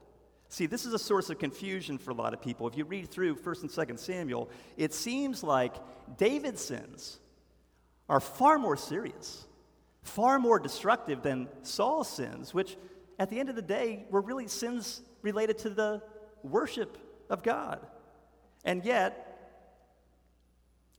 See, 0.49 0.67
this 0.67 0.85
is 0.87 0.93
a 0.93 0.99
source 0.99 1.31
of 1.31 1.39
confusion 1.39 1.99
for 1.99 2.11
a 2.11 2.15
lot 2.15 2.33
of 2.33 2.41
people. 2.41 2.69
If 2.69 2.77
you 2.77 2.85
read 2.85 3.11
through 3.11 3.37
1st 3.37 3.63
and 3.63 3.71
2nd 3.71 3.99
Samuel, 3.99 4.51
it 4.77 4.95
seems 4.95 5.43
like 5.43 5.75
David's 6.17 6.65
sins 6.65 7.19
are 8.09 8.21
far 8.21 8.59
more 8.59 8.77
serious, 8.77 9.47
far 10.05 10.39
more 10.39 10.59
destructive 10.59 11.23
than 11.23 11.49
Saul's 11.63 12.09
sins, 12.09 12.55
which 12.55 12.77
at 13.19 13.31
the 13.31 13.41
end 13.41 13.49
of 13.49 13.57
the 13.57 13.63
day 13.63 14.07
were 14.11 14.21
really 14.21 14.47
sins 14.47 15.03
related 15.23 15.59
to 15.59 15.71
the 15.71 16.03
worship 16.43 16.97
of 17.29 17.43
God. 17.43 17.85
And 18.65 18.85
yet, 18.85 19.35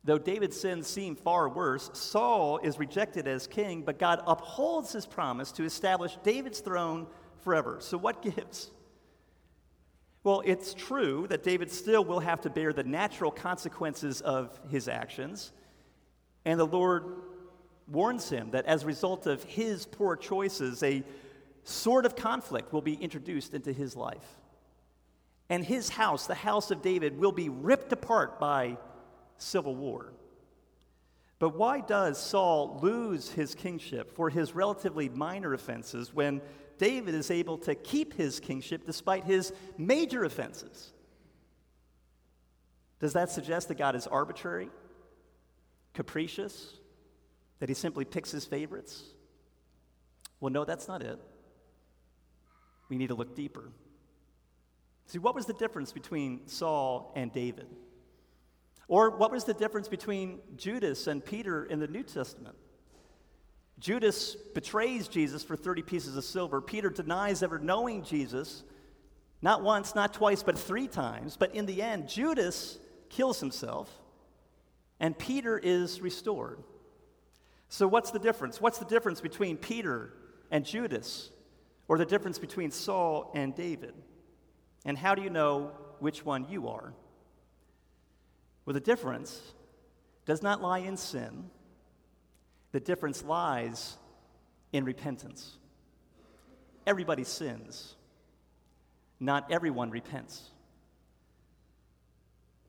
Though 0.05 0.19
David's 0.19 0.59
sins 0.59 0.85
seem 0.85 1.15
far 1.15 1.49
worse, 1.49 1.89
Saul 1.93 2.59
is 2.59 2.77
rejected 2.77 3.27
as 3.27 3.47
king, 3.47 3.81
but 3.81 3.97
God 3.97 4.21
upholds 4.27 4.93
his 4.93 5.07
promise 5.07 5.51
to 5.53 5.63
establish 5.63 6.15
David's 6.21 6.59
throne 6.59 7.07
forever. 7.39 7.77
So, 7.79 7.97
what 7.97 8.21
gives? 8.35 8.69
Well, 10.23 10.43
it's 10.45 10.75
true 10.75 11.25
that 11.29 11.41
David 11.41 11.71
still 11.71 12.05
will 12.05 12.19
have 12.19 12.41
to 12.41 12.51
bear 12.51 12.71
the 12.71 12.83
natural 12.83 13.31
consequences 13.31 14.21
of 14.21 14.59
his 14.69 14.87
actions. 14.87 15.51
And 16.45 16.59
the 16.59 16.67
Lord 16.67 17.05
warns 17.87 18.29
him 18.29 18.51
that 18.51 18.65
as 18.65 18.83
a 18.83 18.87
result 18.87 19.27
of 19.27 19.43
his 19.43 19.85
poor 19.85 20.15
choices, 20.15 20.81
a 20.83 21.03
sort 21.63 22.05
of 22.05 22.15
conflict 22.15 22.73
will 22.73 22.81
be 22.81 22.93
introduced 22.93 23.53
into 23.53 23.73
his 23.73 23.95
life. 23.95 24.25
And 25.49 25.63
his 25.63 25.89
house, 25.89 26.25
the 26.25 26.35
house 26.35 26.71
of 26.71 26.81
David, 26.81 27.19
will 27.19 27.31
be 27.31 27.49
ripped 27.49 27.91
apart 27.91 28.39
by 28.39 28.77
civil 29.37 29.75
war. 29.75 30.13
But 31.37 31.55
why 31.55 31.81
does 31.81 32.19
Saul 32.19 32.79
lose 32.81 33.29
his 33.29 33.53
kingship 33.53 34.15
for 34.15 34.29
his 34.29 34.55
relatively 34.55 35.09
minor 35.09 35.53
offenses 35.53 36.13
when 36.13 36.41
David 36.77 37.13
is 37.13 37.29
able 37.29 37.57
to 37.59 37.75
keep 37.75 38.13
his 38.13 38.39
kingship 38.39 38.85
despite 38.85 39.25
his 39.25 39.53
major 39.77 40.23
offenses? 40.23 40.91
Does 42.99 43.13
that 43.13 43.29
suggest 43.29 43.67
that 43.67 43.77
God 43.77 43.95
is 43.95 44.07
arbitrary, 44.07 44.69
capricious, 45.93 46.73
that 47.59 47.69
he 47.69 47.75
simply 47.75 48.05
picks 48.05 48.31
his 48.31 48.45
favorites? 48.45 49.03
Well, 50.39 50.51
no, 50.51 50.65
that's 50.65 50.87
not 50.87 51.01
it. 51.01 51.19
We 52.89 52.97
need 52.97 53.07
to 53.07 53.15
look 53.15 53.35
deeper. 53.35 53.71
See, 55.07 55.19
what 55.19 55.35
was 55.35 55.45
the 55.45 55.53
difference 55.53 55.91
between 55.91 56.47
Saul 56.47 57.11
and 57.15 57.31
David? 57.31 57.67
Or 58.87 59.17
what 59.17 59.31
was 59.31 59.45
the 59.45 59.53
difference 59.53 59.87
between 59.87 60.39
Judas 60.57 61.07
and 61.07 61.23
Peter 61.23 61.65
in 61.65 61.79
the 61.79 61.87
New 61.87 62.03
Testament? 62.03 62.55
Judas 63.79 64.35
betrays 64.35 65.07
Jesus 65.07 65.43
for 65.43 65.55
30 65.55 65.81
pieces 65.81 66.15
of 66.15 66.23
silver. 66.23 66.61
Peter 66.61 66.89
denies 66.89 67.43
ever 67.43 67.59
knowing 67.59 68.03
Jesus, 68.03 68.63
not 69.41 69.63
once, 69.63 69.95
not 69.95 70.13
twice, 70.13 70.43
but 70.43 70.57
three 70.57 70.87
times. 70.87 71.35
But 71.37 71.55
in 71.55 71.65
the 71.65 71.81
end, 71.81 72.07
Judas 72.07 72.77
kills 73.09 73.39
himself, 73.39 73.91
and 74.99 75.17
Peter 75.17 75.57
is 75.57 76.01
restored. 76.01 76.59
So, 77.75 77.89
what's 77.89 78.11
the 78.11 78.19
difference? 78.19 78.61
What's 78.61 78.77
the 78.77 78.85
difference 78.85 79.19
between 79.19 79.57
Peter 79.57 80.13
and 80.49 80.63
Judas, 80.63 81.29
or 81.89 81.97
the 81.97 82.05
difference 82.05 82.39
between 82.39 82.71
Saul 82.71 83.33
and 83.35 83.53
David? 83.53 83.93
And 84.85 84.97
how 84.97 85.13
do 85.13 85.21
you 85.21 85.29
know 85.29 85.71
which 85.99 86.23
one 86.23 86.47
you 86.49 86.69
are? 86.69 86.93
Well, 88.63 88.75
the 88.75 88.79
difference 88.79 89.41
does 90.25 90.41
not 90.41 90.61
lie 90.61 90.79
in 90.79 90.95
sin, 90.95 91.49
the 92.71 92.79
difference 92.79 93.25
lies 93.25 93.97
in 94.71 94.85
repentance. 94.85 95.57
Everybody 96.87 97.25
sins, 97.25 97.95
not 99.19 99.51
everyone 99.51 99.89
repents. 99.89 100.43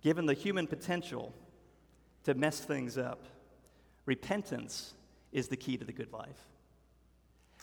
Given 0.02 0.26
the 0.26 0.34
human 0.34 0.66
potential 0.66 1.32
to 2.24 2.34
mess 2.34 2.58
things 2.58 2.98
up, 2.98 3.22
repentance 4.04 4.94
is 5.36 5.48
the 5.48 5.56
key 5.56 5.76
to 5.76 5.84
the 5.84 5.92
good 5.92 6.10
life. 6.12 6.48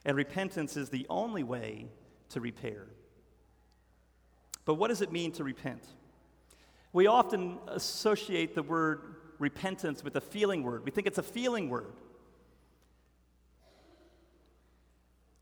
And 0.05 0.15
repentance 0.15 0.77
is 0.77 0.89
the 0.89 1.07
only 1.09 1.41
way 1.41 1.87
to 2.29 2.39
repair. 2.39 2.85
But 4.63 4.75
what 4.75 4.89
does 4.89 5.01
it 5.01 5.11
mean 5.11 5.31
to 5.33 5.43
repent? 5.43 5.83
We 6.93 7.07
often 7.07 7.57
associate 7.67 8.53
the 8.53 8.61
word 8.61 9.15
repentance 9.39 10.03
with 10.03 10.15
a 10.15 10.21
feeling 10.21 10.61
word. 10.61 10.85
We 10.85 10.91
think 10.91 11.07
it's 11.07 11.17
a 11.17 11.23
feeling 11.23 11.67
word. 11.67 11.93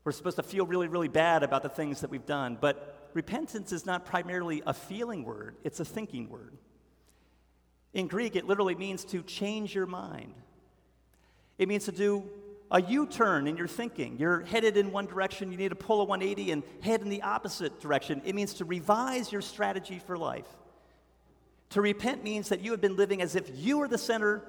We're 0.02 0.12
supposed 0.12 0.36
to 0.36 0.42
feel 0.42 0.64
really, 0.64 0.88
really 0.88 1.08
bad 1.08 1.42
about 1.42 1.62
the 1.62 1.68
things 1.68 2.00
that 2.00 2.10
we've 2.10 2.24
done. 2.24 2.56
But 2.58 3.10
repentance 3.12 3.72
is 3.72 3.84
not 3.84 4.06
primarily 4.06 4.62
a 4.66 4.72
feeling 4.72 5.22
word, 5.22 5.56
it's 5.64 5.80
a 5.80 5.84
thinking 5.84 6.30
word. 6.30 6.56
In 7.92 8.06
Greek, 8.06 8.36
it 8.36 8.46
literally 8.46 8.74
means 8.74 9.04
to 9.04 9.22
change 9.22 9.74
your 9.74 9.84
mind. 9.84 10.32
It 11.58 11.68
means 11.68 11.84
to 11.84 11.92
do 11.92 12.24
a 12.70 12.80
U 12.80 13.06
turn 13.06 13.46
in 13.46 13.56
your 13.56 13.68
thinking. 13.68 14.16
You're 14.18 14.40
headed 14.40 14.76
in 14.76 14.92
one 14.92 15.06
direction, 15.06 15.52
you 15.52 15.58
need 15.58 15.68
to 15.68 15.76
pull 15.76 16.00
a 16.00 16.04
180 16.04 16.52
and 16.52 16.62
head 16.80 17.02
in 17.02 17.10
the 17.10 17.22
opposite 17.22 17.80
direction. 17.80 18.22
It 18.24 18.34
means 18.34 18.54
to 18.54 18.64
revise 18.64 19.30
your 19.30 19.42
strategy 19.42 20.00
for 20.04 20.16
life. 20.16 20.46
To 21.70 21.80
repent 21.80 22.24
means 22.24 22.48
that 22.48 22.60
you 22.60 22.70
have 22.70 22.80
been 22.80 22.96
living 22.96 23.22
as 23.22 23.36
if 23.36 23.50
you 23.54 23.80
are 23.82 23.88
the 23.88 23.98
center 23.98 24.42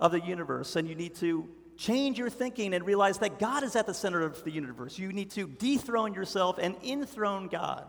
of 0.00 0.12
the 0.12 0.20
universe 0.20 0.76
and 0.76 0.88
you 0.88 0.94
need 0.94 1.16
to 1.16 1.48
change 1.76 2.18
your 2.18 2.30
thinking 2.30 2.74
and 2.74 2.84
realize 2.84 3.18
that 3.18 3.38
God 3.38 3.62
is 3.62 3.76
at 3.76 3.86
the 3.86 3.94
center 3.94 4.22
of 4.22 4.42
the 4.44 4.50
universe. 4.50 4.98
You 4.98 5.12
need 5.12 5.30
to 5.32 5.46
dethrone 5.46 6.14
yourself 6.14 6.58
and 6.60 6.76
enthrone 6.84 7.48
God. 7.48 7.86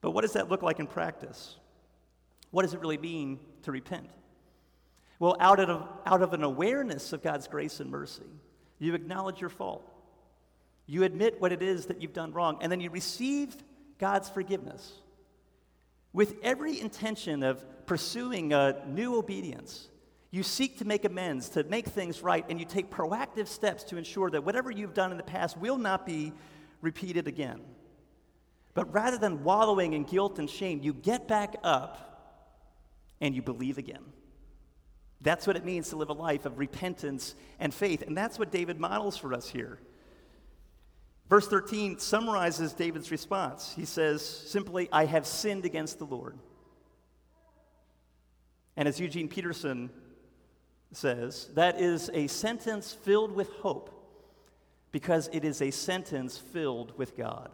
But 0.00 0.12
what 0.12 0.22
does 0.22 0.32
that 0.32 0.50
look 0.50 0.62
like 0.62 0.80
in 0.80 0.86
practice? 0.86 1.56
What 2.50 2.62
does 2.62 2.74
it 2.74 2.80
really 2.80 2.98
mean 2.98 3.38
to 3.62 3.72
repent? 3.72 4.08
Well, 5.24 5.38
out 5.40 5.58
of, 5.58 5.82
out 6.04 6.20
of 6.20 6.34
an 6.34 6.42
awareness 6.42 7.14
of 7.14 7.22
God's 7.22 7.48
grace 7.48 7.80
and 7.80 7.90
mercy, 7.90 8.26
you 8.78 8.94
acknowledge 8.94 9.40
your 9.40 9.48
fault. 9.48 9.90
You 10.84 11.04
admit 11.04 11.40
what 11.40 11.50
it 11.50 11.62
is 11.62 11.86
that 11.86 12.02
you've 12.02 12.12
done 12.12 12.34
wrong, 12.34 12.58
and 12.60 12.70
then 12.70 12.78
you 12.78 12.90
receive 12.90 13.56
God's 13.98 14.28
forgiveness 14.28 14.92
with 16.12 16.34
every 16.42 16.78
intention 16.78 17.42
of 17.42 17.64
pursuing 17.86 18.52
a 18.52 18.84
new 18.86 19.16
obedience. 19.16 19.88
You 20.30 20.42
seek 20.42 20.76
to 20.80 20.84
make 20.84 21.06
amends, 21.06 21.48
to 21.50 21.64
make 21.64 21.86
things 21.86 22.22
right, 22.22 22.44
and 22.50 22.60
you 22.60 22.66
take 22.66 22.90
proactive 22.90 23.48
steps 23.48 23.82
to 23.84 23.96
ensure 23.96 24.28
that 24.28 24.44
whatever 24.44 24.70
you've 24.70 24.92
done 24.92 25.10
in 25.10 25.16
the 25.16 25.22
past 25.22 25.56
will 25.56 25.78
not 25.78 26.04
be 26.04 26.34
repeated 26.82 27.28
again. 27.28 27.62
But 28.74 28.92
rather 28.92 29.16
than 29.16 29.42
wallowing 29.42 29.94
in 29.94 30.04
guilt 30.04 30.38
and 30.38 30.50
shame, 30.50 30.80
you 30.82 30.92
get 30.92 31.26
back 31.26 31.56
up 31.64 32.42
and 33.22 33.34
you 33.34 33.40
believe 33.40 33.78
again. 33.78 34.04
That's 35.24 35.46
what 35.46 35.56
it 35.56 35.64
means 35.64 35.88
to 35.88 35.96
live 35.96 36.10
a 36.10 36.14
life 36.14 36.44
of 36.44 36.58
repentance 36.58 37.34
and 37.58 37.74
faith. 37.74 38.02
And 38.02 38.16
that's 38.16 38.38
what 38.38 38.52
David 38.52 38.78
models 38.78 39.16
for 39.16 39.32
us 39.32 39.48
here. 39.48 39.80
Verse 41.30 41.48
13 41.48 41.98
summarizes 41.98 42.74
David's 42.74 43.10
response. 43.10 43.72
He 43.74 43.86
says 43.86 44.22
simply, 44.22 44.88
I 44.92 45.06
have 45.06 45.26
sinned 45.26 45.64
against 45.64 45.98
the 45.98 46.04
Lord. 46.04 46.38
And 48.76 48.86
as 48.86 49.00
Eugene 49.00 49.28
Peterson 49.28 49.88
says, 50.92 51.48
that 51.54 51.80
is 51.80 52.10
a 52.12 52.26
sentence 52.26 52.92
filled 52.92 53.32
with 53.32 53.48
hope 53.54 53.90
because 54.92 55.30
it 55.32 55.44
is 55.44 55.62
a 55.62 55.70
sentence 55.70 56.36
filled 56.36 56.96
with 56.98 57.16
God. 57.16 57.50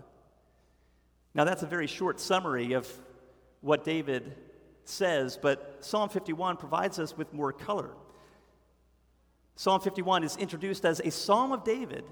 Now, 1.34 1.44
that's 1.44 1.62
a 1.62 1.66
very 1.66 1.86
short 1.86 2.18
summary 2.18 2.72
of 2.72 2.88
what 3.60 3.84
David 3.84 4.34
says, 4.84 5.38
but 5.40 5.78
Psalm 5.80 6.08
51 6.08 6.56
provides 6.56 6.98
us 6.98 7.16
with 7.16 7.32
more 7.32 7.52
color. 7.52 7.90
Psalm 9.56 9.80
51 9.80 10.24
is 10.24 10.36
introduced 10.36 10.84
as 10.84 11.00
a 11.00 11.10
psalm 11.10 11.52
of 11.52 11.64
David, 11.64 12.04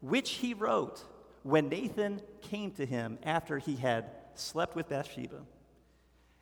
which 0.00 0.30
he 0.32 0.54
wrote 0.54 1.02
when 1.42 1.68
Nathan 1.68 2.20
came 2.40 2.70
to 2.72 2.86
him 2.86 3.18
after 3.22 3.58
he 3.58 3.76
had 3.76 4.10
slept 4.34 4.76
with 4.76 4.88
Bathsheba. 4.88 5.42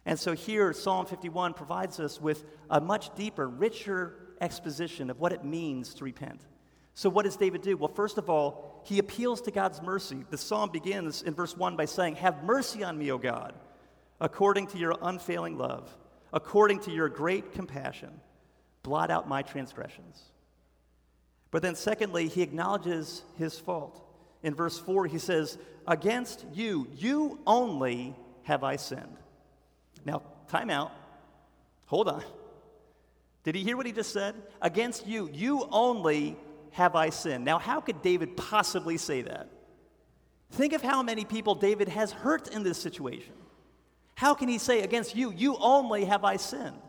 And 0.05 0.19
so 0.19 0.35
here, 0.35 0.73
Psalm 0.73 1.07
51 1.07 1.55
provides 1.55 2.01
us 2.01 2.21
with 2.21 2.45
a 2.69 2.81
much 2.81 3.15
deeper, 3.15 3.49
richer 3.49 4.15
exposition 4.41 5.11
of 5.11 5.21
what 5.21 5.33
it 5.33 5.45
means 5.45 5.95
to 5.95 6.05
repent. 6.05 6.41
So, 6.95 7.09
what 7.09 7.25
does 7.25 7.37
David 7.37 7.63
do? 7.63 7.77
Well, 7.77 7.89
first 7.89 8.19
of 8.19 8.29
all, 8.29 8.83
he 8.85 8.99
appeals 8.99 9.41
to 9.43 9.51
God's 9.51 9.81
mercy. 9.81 10.25
The 10.29 10.37
psalm 10.37 10.71
begins 10.71 11.23
in 11.23 11.35
verse 11.35 11.57
1 11.57 11.77
by 11.77 11.87
saying, 11.87 12.17
Have 12.17 12.45
mercy 12.45 12.85
on 12.85 12.99
me, 12.99 13.11
O 13.11 13.19
God, 13.19 13.55
according 14.23 14.69
to 14.69 14.79
your 14.79 14.97
unfailing 15.03 15.59
love, 15.59 15.95
according 16.33 16.79
to 16.79 16.93
your 16.93 17.09
great 17.09 17.53
compassion. 17.53 18.21
Blot 18.85 19.11
out 19.11 19.29
my 19.29 19.43
transgressions. 19.43 20.23
But 21.51 21.61
then, 21.61 21.75
secondly, 21.75 22.29
he 22.29 22.41
acknowledges 22.41 23.23
his 23.37 23.59
fault. 23.59 24.01
In 24.43 24.55
verse 24.55 24.79
4, 24.79 25.07
he 25.07 25.19
says, 25.19 25.59
Against 25.87 26.47
you, 26.55 26.89
you 26.97 27.41
only 27.47 28.15
have 28.45 28.63
I 28.65 28.77
sinned. 28.77 29.17
Now, 30.05 30.23
time 30.49 30.71
out. 30.71 30.93
Hold 31.87 32.09
on. 32.09 32.23
Did 33.43 33.57
he 33.57 33.65
hear 33.65 33.77
what 33.77 33.87
he 33.87 33.93
just 33.93 34.13
said? 34.13 34.37
Against 34.63 35.05
you, 35.05 35.29
you 35.33 35.69
only 35.73 36.37
have 36.71 36.95
I 36.95 37.11
sinned. 37.11 37.45
Now, 37.45 37.59
how 37.59 37.81
could 37.81 38.03
David 38.03 38.37
possibly 38.37 38.99
say 38.99 39.23
that? 39.23 39.49
Think 40.53 40.75
of 40.75 40.83
how 40.83 41.03
many 41.03 41.25
people 41.25 41.57
David 41.57 41.89
has 41.89 42.13
hurt 42.13 42.49
in 42.49 42.63
this 42.63 42.79
situation. 42.79 43.35
How 44.15 44.35
can 44.35 44.49
he 44.49 44.59
say, 44.59 44.83
Against 44.83 45.17
you, 45.17 45.33
you 45.33 45.57
only 45.59 46.05
have 46.05 46.25
I 46.25 46.37
sinned? 46.37 46.81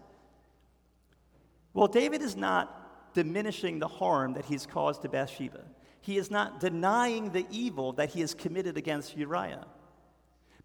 Well, 1.73 1.87
David 1.87 2.21
is 2.21 2.35
not 2.35 3.13
diminishing 3.13 3.79
the 3.79 3.87
harm 3.87 4.33
that 4.33 4.45
he's 4.45 4.65
caused 4.65 5.01
to 5.03 5.09
Bathsheba. 5.09 5.63
He 6.01 6.17
is 6.17 6.29
not 6.29 6.59
denying 6.59 7.31
the 7.31 7.45
evil 7.49 7.93
that 7.93 8.09
he 8.09 8.21
has 8.21 8.33
committed 8.33 8.77
against 8.77 9.15
Uriah. 9.15 9.65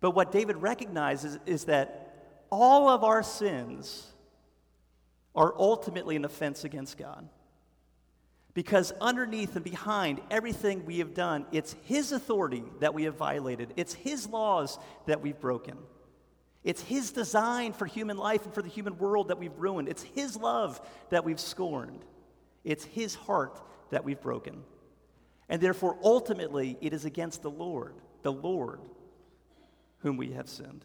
But 0.01 0.11
what 0.13 0.33
David 0.33 0.57
recognizes 0.57 1.39
is 1.47 1.65
that 1.65 2.45
all 2.51 2.89
of 2.89 3.05
our 3.05 3.23
sins 3.23 4.07
are 5.35 5.55
ultimately 5.57 6.17
an 6.17 6.25
offense 6.25 6.65
against 6.65 6.97
God. 6.99 7.29
Because 8.55 8.93
underneath 9.01 9.55
and 9.55 9.65
behind 9.65 10.21
everything 10.31 10.85
we 10.85 10.99
have 10.99 11.15
done, 11.15 11.47
it's 11.53 11.77
His 11.85 12.11
authority 12.11 12.65
that 12.81 12.93
we 12.95 13.05
have 13.05 13.15
violated, 13.15 13.73
it's 13.77 13.95
His 13.95 14.27
laws 14.27 14.79
that 15.07 15.21
we've 15.21 15.39
broken. 15.39 15.77
It's 16.69 16.83
His 16.83 17.13
design 17.13 17.73
for 17.73 17.87
human 17.87 18.19
life 18.19 18.45
and 18.45 18.53
for 18.53 18.61
the 18.61 18.69
human 18.69 18.99
world 18.99 19.29
that 19.29 19.39
we've 19.39 19.57
ruined. 19.57 19.89
It's 19.89 20.03
His 20.03 20.37
love 20.37 20.79
that 21.09 21.25
we've 21.25 21.41
scorned. 21.41 22.05
It's 22.63 22.85
His 22.85 23.15
heart 23.15 23.59
that 23.89 24.05
we've 24.05 24.21
broken. 24.21 24.65
And 25.49 25.63
therefore, 25.63 25.97
ultimately, 26.05 26.77
it 26.83 26.93
is 26.93 27.07
against 27.07 27.41
the 27.41 27.51
Lord, 27.51 27.95
the 28.21 28.33
Lord, 28.33 28.81
whom 30.01 30.19
we 30.19 30.33
have 30.33 30.47
sinned. 30.47 30.85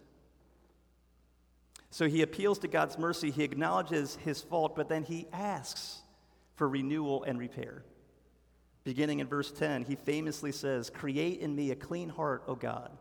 So 1.90 2.08
he 2.08 2.22
appeals 2.22 2.60
to 2.60 2.70
God's 2.70 2.98
mercy, 2.98 3.30
he 3.30 3.44
acknowledges 3.44 4.16
his 4.24 4.42
fault, 4.42 4.78
but 4.78 4.88
then 4.88 5.04
he 5.04 5.28
asks 5.34 6.02
for 6.56 6.70
renewal 6.70 7.24
and 7.24 7.38
repair. 7.38 7.84
Beginning 8.86 9.20
in 9.20 9.28
verse 9.28 9.52
10, 9.52 9.84
he 9.84 9.96
famously 9.96 10.54
says, 10.54 10.90
Create 10.90 11.42
in 11.42 11.54
me 11.54 11.72
a 11.72 11.76
clean 11.76 12.08
heart, 12.08 12.44
O 12.48 12.56
God, 12.56 12.98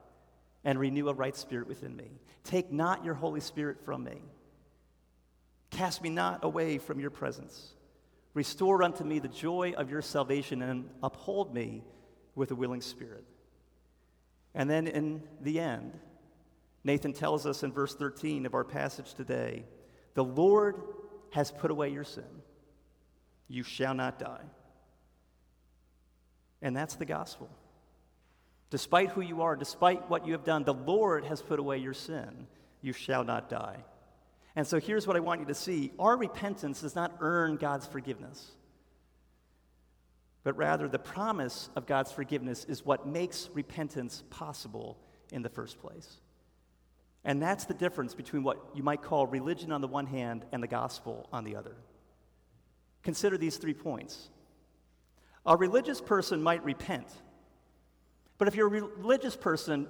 and 0.64 0.79
renew 0.79 1.09
a 1.09 1.14
right 1.14 1.37
spirit 1.37 1.68
within 1.68 1.96
me. 1.96 2.11
Take 2.44 2.72
not 2.72 3.05
your 3.05 3.14
Holy 3.14 3.40
Spirit 3.40 3.85
from 3.85 4.05
me. 4.05 4.22
Cast 5.70 6.03
me 6.03 6.11
not 6.11 6.44
away 6.44 6.79
from 6.79 7.01
your 7.01 7.11
presence. 7.11 7.75
Restore 8.35 8.83
unto 8.83 9.05
me 9.05 9.18
the 9.18 9.29
joy 9.29 9.75
of 9.77 9.90
your 9.90 10.03
salvation 10.03 10.62
and 10.62 10.88
uphold 11.03 11.55
me 11.55 11.83
with 12.35 12.51
a 12.51 12.55
willing 12.55 12.81
spirit. 12.81 13.25
And 14.55 14.68
then 14.68 14.87
in 14.87 15.22
the 15.40 15.61
end, 15.61 15.98
Nathan 16.85 17.12
tells 17.12 17.46
us 17.46 17.62
in 17.62 17.72
verse 17.72 17.94
13 17.94 18.46
of 18.46 18.55
our 18.55 18.64
passage 18.64 19.14
today 19.14 19.64
the 20.14 20.25
Lord 20.25 20.77
has 21.31 21.51
put 21.51 21.70
away 21.70 21.88
your 21.88 22.05
sin. 22.05 22.25
You 23.48 23.62
shall 23.62 23.94
not 23.94 24.18
die. 24.18 24.44
And 26.61 26.77
that's 26.77 26.96
the 26.96 27.07
gospel. 27.07 27.51
Despite 28.72 29.11
who 29.11 29.20
you 29.20 29.42
are, 29.42 29.54
despite 29.54 30.08
what 30.08 30.26
you 30.26 30.32
have 30.32 30.44
done, 30.44 30.64
the 30.64 30.72
Lord 30.72 31.26
has 31.26 31.42
put 31.42 31.58
away 31.58 31.76
your 31.76 31.92
sin. 31.92 32.46
You 32.80 32.94
shall 32.94 33.22
not 33.22 33.50
die. 33.50 33.85
And 34.56 34.66
so 34.66 34.80
here's 34.80 35.06
what 35.06 35.14
I 35.14 35.20
want 35.20 35.40
you 35.40 35.46
to 35.48 35.54
see 35.54 35.92
our 35.98 36.16
repentance 36.16 36.80
does 36.80 36.94
not 36.94 37.12
earn 37.20 37.56
God's 37.56 37.87
forgiveness, 37.87 38.52
but 40.42 40.56
rather 40.56 40.88
the 40.88 40.98
promise 40.98 41.68
of 41.76 41.85
God's 41.85 42.12
forgiveness 42.12 42.64
is 42.64 42.82
what 42.82 43.06
makes 43.06 43.50
repentance 43.52 44.24
possible 44.30 44.96
in 45.30 45.42
the 45.42 45.50
first 45.50 45.78
place. 45.78 46.16
And 47.26 47.42
that's 47.42 47.66
the 47.66 47.74
difference 47.74 48.14
between 48.14 48.42
what 48.42 48.56
you 48.74 48.82
might 48.82 49.02
call 49.02 49.26
religion 49.26 49.70
on 49.70 49.82
the 49.82 49.87
one 49.87 50.06
hand 50.06 50.46
and 50.50 50.62
the 50.62 50.66
gospel 50.66 51.28
on 51.30 51.44
the 51.44 51.56
other. 51.56 51.76
Consider 53.02 53.37
these 53.37 53.58
three 53.58 53.74
points. 53.74 54.30
A 55.44 55.58
religious 55.58 56.00
person 56.00 56.42
might 56.42 56.64
repent, 56.64 57.08
but 58.42 58.48
if 58.48 58.57
you're 58.57 58.66
a 58.66 58.83
religious 58.98 59.37
person, 59.37 59.87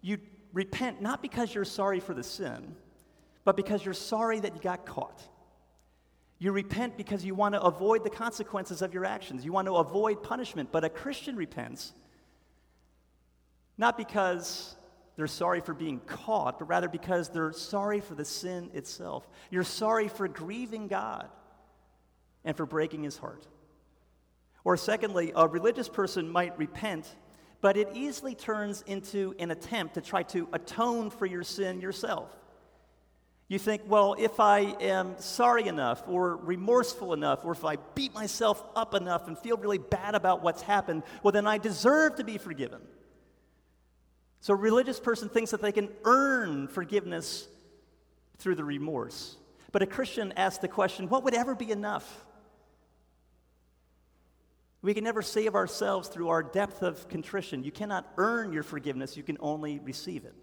you 0.00 0.18
repent 0.52 1.00
not 1.00 1.22
because 1.22 1.54
you're 1.54 1.64
sorry 1.64 2.00
for 2.00 2.12
the 2.12 2.24
sin, 2.24 2.74
but 3.44 3.54
because 3.54 3.84
you're 3.84 3.94
sorry 3.94 4.40
that 4.40 4.52
you 4.56 4.60
got 4.60 4.84
caught. 4.84 5.22
You 6.40 6.50
repent 6.50 6.96
because 6.96 7.24
you 7.24 7.36
want 7.36 7.54
to 7.54 7.62
avoid 7.62 8.02
the 8.02 8.10
consequences 8.10 8.82
of 8.82 8.92
your 8.92 9.04
actions. 9.04 9.44
You 9.44 9.52
want 9.52 9.68
to 9.68 9.76
avoid 9.76 10.24
punishment. 10.24 10.72
But 10.72 10.82
a 10.82 10.88
Christian 10.88 11.36
repents 11.36 11.92
not 13.76 13.96
because 13.96 14.74
they're 15.14 15.28
sorry 15.28 15.60
for 15.60 15.72
being 15.72 16.00
caught, 16.00 16.58
but 16.58 16.64
rather 16.64 16.88
because 16.88 17.28
they're 17.28 17.52
sorry 17.52 18.00
for 18.00 18.16
the 18.16 18.24
sin 18.24 18.70
itself. 18.74 19.24
You're 19.52 19.62
sorry 19.62 20.08
for 20.08 20.26
grieving 20.26 20.88
God 20.88 21.28
and 22.44 22.56
for 22.56 22.66
breaking 22.66 23.04
his 23.04 23.16
heart. 23.16 23.46
Or, 24.64 24.76
secondly, 24.76 25.32
a 25.36 25.46
religious 25.46 25.88
person 25.88 26.28
might 26.28 26.58
repent, 26.58 27.06
but 27.60 27.76
it 27.76 27.88
easily 27.94 28.34
turns 28.34 28.82
into 28.86 29.34
an 29.38 29.50
attempt 29.50 29.94
to 29.94 30.00
try 30.00 30.22
to 30.24 30.48
atone 30.52 31.10
for 31.10 31.26
your 31.26 31.42
sin 31.42 31.80
yourself. 31.80 32.30
You 33.48 33.58
think, 33.58 33.82
well, 33.86 34.14
if 34.18 34.40
I 34.40 34.60
am 34.80 35.18
sorry 35.18 35.68
enough 35.68 36.02
or 36.06 36.36
remorseful 36.36 37.14
enough, 37.14 37.44
or 37.44 37.52
if 37.52 37.64
I 37.64 37.76
beat 37.94 38.12
myself 38.12 38.62
up 38.76 38.94
enough 38.94 39.26
and 39.26 39.38
feel 39.38 39.56
really 39.56 39.78
bad 39.78 40.14
about 40.14 40.42
what's 40.42 40.60
happened, 40.60 41.02
well, 41.22 41.32
then 41.32 41.46
I 41.46 41.56
deserve 41.56 42.16
to 42.16 42.24
be 42.24 42.36
forgiven. 42.36 42.82
So 44.40 44.52
a 44.52 44.56
religious 44.56 45.00
person 45.00 45.30
thinks 45.30 45.50
that 45.50 45.62
they 45.62 45.72
can 45.72 45.88
earn 46.04 46.68
forgiveness 46.68 47.48
through 48.36 48.54
the 48.56 48.64
remorse. 48.64 49.36
But 49.72 49.82
a 49.82 49.86
Christian 49.86 50.32
asks 50.36 50.58
the 50.58 50.68
question 50.68 51.08
what 51.08 51.24
would 51.24 51.34
ever 51.34 51.54
be 51.54 51.70
enough? 51.70 52.24
We 54.80 54.94
can 54.94 55.04
never 55.04 55.22
save 55.22 55.54
ourselves 55.54 56.08
through 56.08 56.28
our 56.28 56.42
depth 56.42 56.82
of 56.82 57.08
contrition. 57.08 57.64
You 57.64 57.72
cannot 57.72 58.06
earn 58.16 58.52
your 58.52 58.62
forgiveness, 58.62 59.16
you 59.16 59.22
can 59.22 59.36
only 59.40 59.80
receive 59.80 60.24
it. 60.24 60.34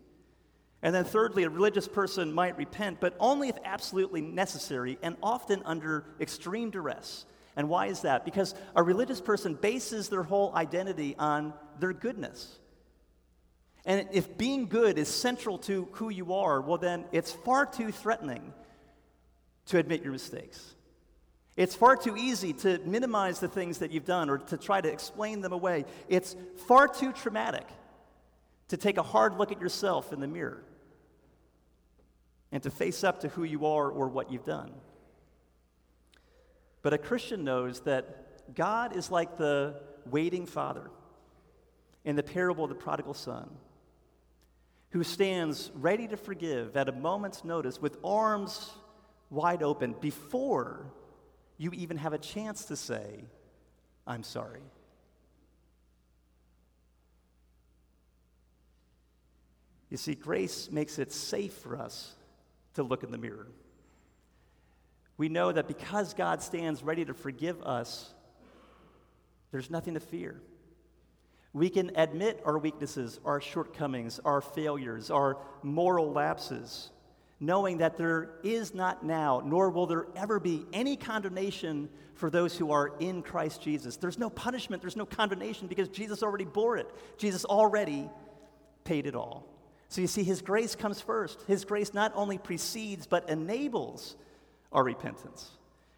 And 0.82 0.94
then, 0.94 1.06
thirdly, 1.06 1.44
a 1.44 1.50
religious 1.50 1.88
person 1.88 2.32
might 2.32 2.58
repent, 2.58 3.00
but 3.00 3.16
only 3.20 3.50
if 3.50 3.58
absolutely 3.64 4.22
necessary 4.22 5.00
and 5.02 5.16
often 5.24 5.64
under 5.66 6.06
extreme 6.20 6.70
duress. 6.70 7.26
And 7.56 7.70
why 7.70 7.88
is 7.88 8.02
that? 8.02 8.26
Because 8.26 8.54
a 8.76 8.84
religious 8.84 9.22
person 9.22 9.56
bases 9.56 10.10
their 10.10 10.22
whole 10.22 10.54
identity 10.54 11.16
on 11.18 11.54
their 11.80 11.94
goodness. 11.94 12.60
And 13.86 14.10
if 14.12 14.38
being 14.38 14.68
good 14.68 15.00
is 15.00 15.08
central 15.08 15.58
to 15.60 15.88
who 15.94 16.10
you 16.10 16.34
are, 16.34 16.60
well, 16.60 16.78
then 16.78 17.06
it's 17.12 17.32
far 17.32 17.66
too 17.66 17.92
threatening 17.92 18.54
to 19.68 19.78
admit 19.78 20.04
your 20.04 20.12
mistakes. 20.12 20.75
It's 21.58 21.76
far 21.76 21.96
too 21.96 22.18
easy 22.18 22.52
to 22.54 22.80
minimize 22.80 23.40
the 23.40 23.48
things 23.48 23.78
that 23.78 23.92
you've 23.92 24.06
done 24.06 24.30
or 24.30 24.40
to 24.40 24.58
try 24.58 24.82
to 24.82 24.92
explain 24.92 25.42
them 25.42 25.54
away. 25.54 25.86
It's 26.10 26.36
far 26.68 26.88
too 26.88 27.14
traumatic 27.14 27.66
to 28.68 28.78
take 28.78 28.98
a 28.98 29.04
hard 29.04 29.38
look 29.38 29.52
at 29.52 29.62
yourself 29.62 30.12
in 30.12 30.20
the 30.20 30.28
mirror 30.28 30.64
and 32.52 32.62
to 32.64 32.70
face 32.70 33.04
up 33.04 33.22
to 33.22 33.30
who 33.30 33.44
you 33.44 33.66
are 33.66 33.90
or 33.90 34.08
what 34.10 34.32
you've 34.32 34.44
done. 34.44 34.72
But 36.82 36.94
a 36.94 36.98
Christian 36.98 37.44
knows 37.44 37.80
that 37.82 38.54
God 38.54 38.96
is 38.96 39.10
like 39.10 39.38
the 39.38 39.76
waiting 40.10 40.46
father 40.46 40.90
in 42.04 42.16
the 42.16 42.24
parable 42.24 42.66
of 42.66 42.70
the 42.70 42.76
prodigal 42.76 43.14
son 43.14 43.50
who 44.92 45.04
stands 45.04 45.72
ready 45.74 46.08
to 46.08 46.16
forgive 46.16 46.78
at 46.78 46.88
a 46.88 46.92
moment's 46.92 47.44
notice 47.44 47.82
with 47.82 47.98
arms 48.04 48.72
wide 49.30 49.64
open 49.64 49.96
before 50.00 50.86
you 51.58 51.72
even 51.74 51.98
have 51.98 52.14
a 52.14 52.18
chance 52.18 52.66
to 52.66 52.76
say, 52.76 53.26
I'm 54.06 54.24
sorry. 54.24 54.62
You 59.90 59.98
see, 59.98 60.16
grace 60.16 60.70
makes 60.72 61.00
it 61.00 61.12
safe 61.12 61.54
for 61.54 61.78
us 61.78 62.14
to 62.74 62.84
look 62.84 63.04
in 63.04 63.12
the 63.12 63.18
mirror. 63.18 63.48
We 65.18 65.30
know 65.30 65.52
that 65.52 65.68
because 65.68 66.14
God 66.14 66.42
stands 66.42 66.84
ready 66.84 67.06
to 67.06 67.14
forgive 67.14 67.62
us, 67.62 68.14
there's 69.52 69.70
nothing 69.70 69.94
to 69.94 70.02
fear. 70.02 70.42
We 71.54 71.70
can 71.70 71.92
admit 71.96 72.42
our 72.44 72.58
weaknesses, 72.58 73.22
our 73.24 73.40
shortcomings, 73.40 74.20
our 74.26 74.42
failures, 74.42 75.10
our 75.10 75.38
moral 75.64 76.12
lapses, 76.12 76.90
knowing 77.40 77.80
that 77.80 77.98
there 77.98 78.30
is 78.44 78.74
not 78.74 79.04
now, 79.06 79.42
nor 79.46 79.70
will 79.70 79.88
there 79.88 80.08
ever 80.16 80.40
be, 80.40 80.66
any 80.72 80.96
condemnation 80.96 81.90
for 82.16 82.30
those 82.30 82.58
who 82.58 82.72
are 82.72 82.94
in 83.00 83.22
Christ 83.22 83.62
Jesus. 83.62 83.98
There's 83.98 84.18
no 84.18 84.30
punishment, 84.30 84.82
there's 84.82 84.96
no 84.96 85.06
condemnation 85.06 85.68
because 85.68 85.90
Jesus 85.90 86.24
already 86.24 86.46
bore 86.46 86.78
it. 86.78 86.90
Jesus 87.18 87.44
already 87.44 88.10
paid 88.86 89.06
it 89.06 89.16
all. 89.16 89.46
So 89.90 90.02
you 90.02 90.08
see, 90.08 90.24
His 90.24 90.42
grace 90.42 90.76
comes 90.76 91.02
first. 91.02 91.42
His 91.44 91.66
grace 91.66 91.94
not 91.94 92.14
only 92.16 92.38
precedes, 92.38 93.06
but 93.06 93.30
enables 93.30 94.16
our 94.72 94.84
repentance. 94.84 95.50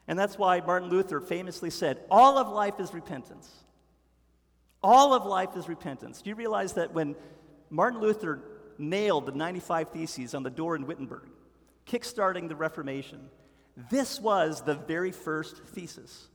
And 0.08 0.18
that's 0.18 0.38
why 0.38 0.62
Martin 0.62 0.90
Luther 0.90 1.20
famously 1.20 1.70
said, 1.70 2.00
All 2.10 2.38
of 2.38 2.50
life 2.50 2.80
is 2.80 2.94
repentance. 2.94 3.50
All 4.82 5.14
of 5.14 5.26
life 5.26 5.56
is 5.56 5.68
repentance. 5.68 6.22
Do 6.22 6.30
you 6.30 6.36
realize 6.36 6.74
that 6.74 6.94
when 6.94 7.16
Martin 7.70 8.00
Luther 8.00 8.42
nailed 8.80 9.26
the 9.26 9.32
95 9.32 9.90
Theses 9.90 10.34
on 10.36 10.44
the 10.44 10.50
door 10.50 10.76
in 10.76 10.88
Wittenberg, 10.88 11.30
kickstarting 11.86 12.48
the 12.48 12.56
Reformation, 12.56 13.30
this 13.90 14.20
was 14.20 14.62
the 14.62 14.74
very 14.74 15.12
first 15.12 15.64
thesis. 15.66 16.28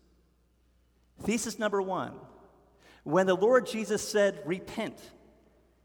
Thesis 1.22 1.58
number 1.58 1.82
one 1.82 2.12
when 3.04 3.26
the 3.26 3.34
Lord 3.34 3.66
Jesus 3.66 4.06
said, 4.06 4.40
Repent, 4.44 4.98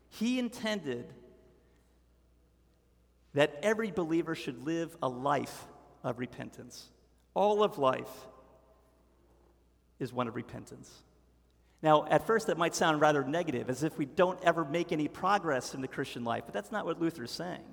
he 0.10 0.38
intended 0.38 1.12
that 3.34 3.60
every 3.64 3.92
believer 3.92 4.36
should 4.36 4.64
live 4.64 4.96
a 5.02 5.10
life 5.10 5.66
of 6.04 6.20
repentance. 6.20 6.88
All 7.34 7.64
of 7.64 7.78
life 7.78 8.10
is 10.00 10.14
one 10.14 10.28
of 10.28 10.36
repentance. 10.36 10.92
Now, 11.84 12.06
at 12.08 12.26
first, 12.26 12.48
that 12.48 12.58
might 12.58 12.76
sound 12.76 13.02
rather 13.02 13.24
negative, 13.24 13.70
as 13.70 13.84
if 13.84 13.98
we 13.98 14.06
don't 14.06 14.40
ever 14.44 14.66
make 14.66 14.92
any 14.92 15.08
progress 15.08 15.76
in 15.76 15.82
the 15.82 15.88
Christian 15.88 16.24
life, 16.24 16.44
but 16.46 16.54
that's 16.54 16.72
not 16.72 16.86
what 16.86 17.00
Luther 17.00 17.26
is 17.26 17.32
saying. 17.32 17.64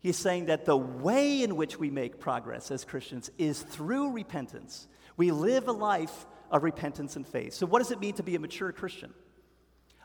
He's 0.00 0.16
saying 0.16 0.46
that 0.46 0.64
the 0.64 0.76
way 0.76 1.42
in 1.42 1.56
which 1.56 1.78
we 1.78 1.90
make 1.90 2.20
progress 2.20 2.70
as 2.70 2.84
Christians 2.84 3.30
is 3.36 3.62
through 3.62 4.12
repentance. 4.12 4.86
We 5.16 5.32
live 5.32 5.68
a 5.68 5.72
life 5.72 6.26
of 6.50 6.62
repentance 6.62 7.16
and 7.16 7.26
faith. 7.26 7.54
So, 7.54 7.66
what 7.66 7.80
does 7.80 7.90
it 7.90 8.00
mean 8.00 8.14
to 8.14 8.22
be 8.22 8.36
a 8.36 8.38
mature 8.38 8.72
Christian? 8.72 9.12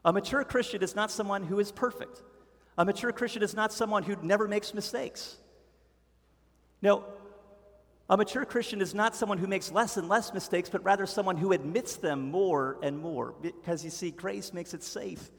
A 0.03 0.11
mature 0.11 0.43
Christian 0.43 0.83
is 0.83 0.95
not 0.95 1.11
someone 1.11 1.43
who 1.43 1.59
is 1.59 1.71
perfect. 1.71 2.21
A 2.77 2.83
mature 2.83 3.11
Christian 3.11 3.43
is 3.43 3.53
not 3.53 3.71
someone 3.71 4.03
who 4.03 4.17
never 4.21 4.47
makes 4.47 4.73
mistakes. 4.73 5.37
No, 6.81 7.05
a 8.09 8.17
mature 8.17 8.43
Christian 8.45 8.81
is 8.81 8.93
not 8.93 9.15
someone 9.15 9.37
who 9.37 9.47
makes 9.47 9.71
less 9.71 9.95
and 9.95 10.09
less 10.09 10.33
mistakes, 10.33 10.69
but 10.69 10.83
rather 10.83 11.05
someone 11.05 11.37
who 11.37 11.53
admits 11.53 11.95
them 11.95 12.31
more 12.31 12.77
and 12.83 12.99
more. 12.99 13.33
Because 13.41 13.83
you 13.83 13.89
see, 13.89 14.11
grace 14.11 14.53
makes 14.53 14.73
it 14.73 14.83
safe 14.83 15.31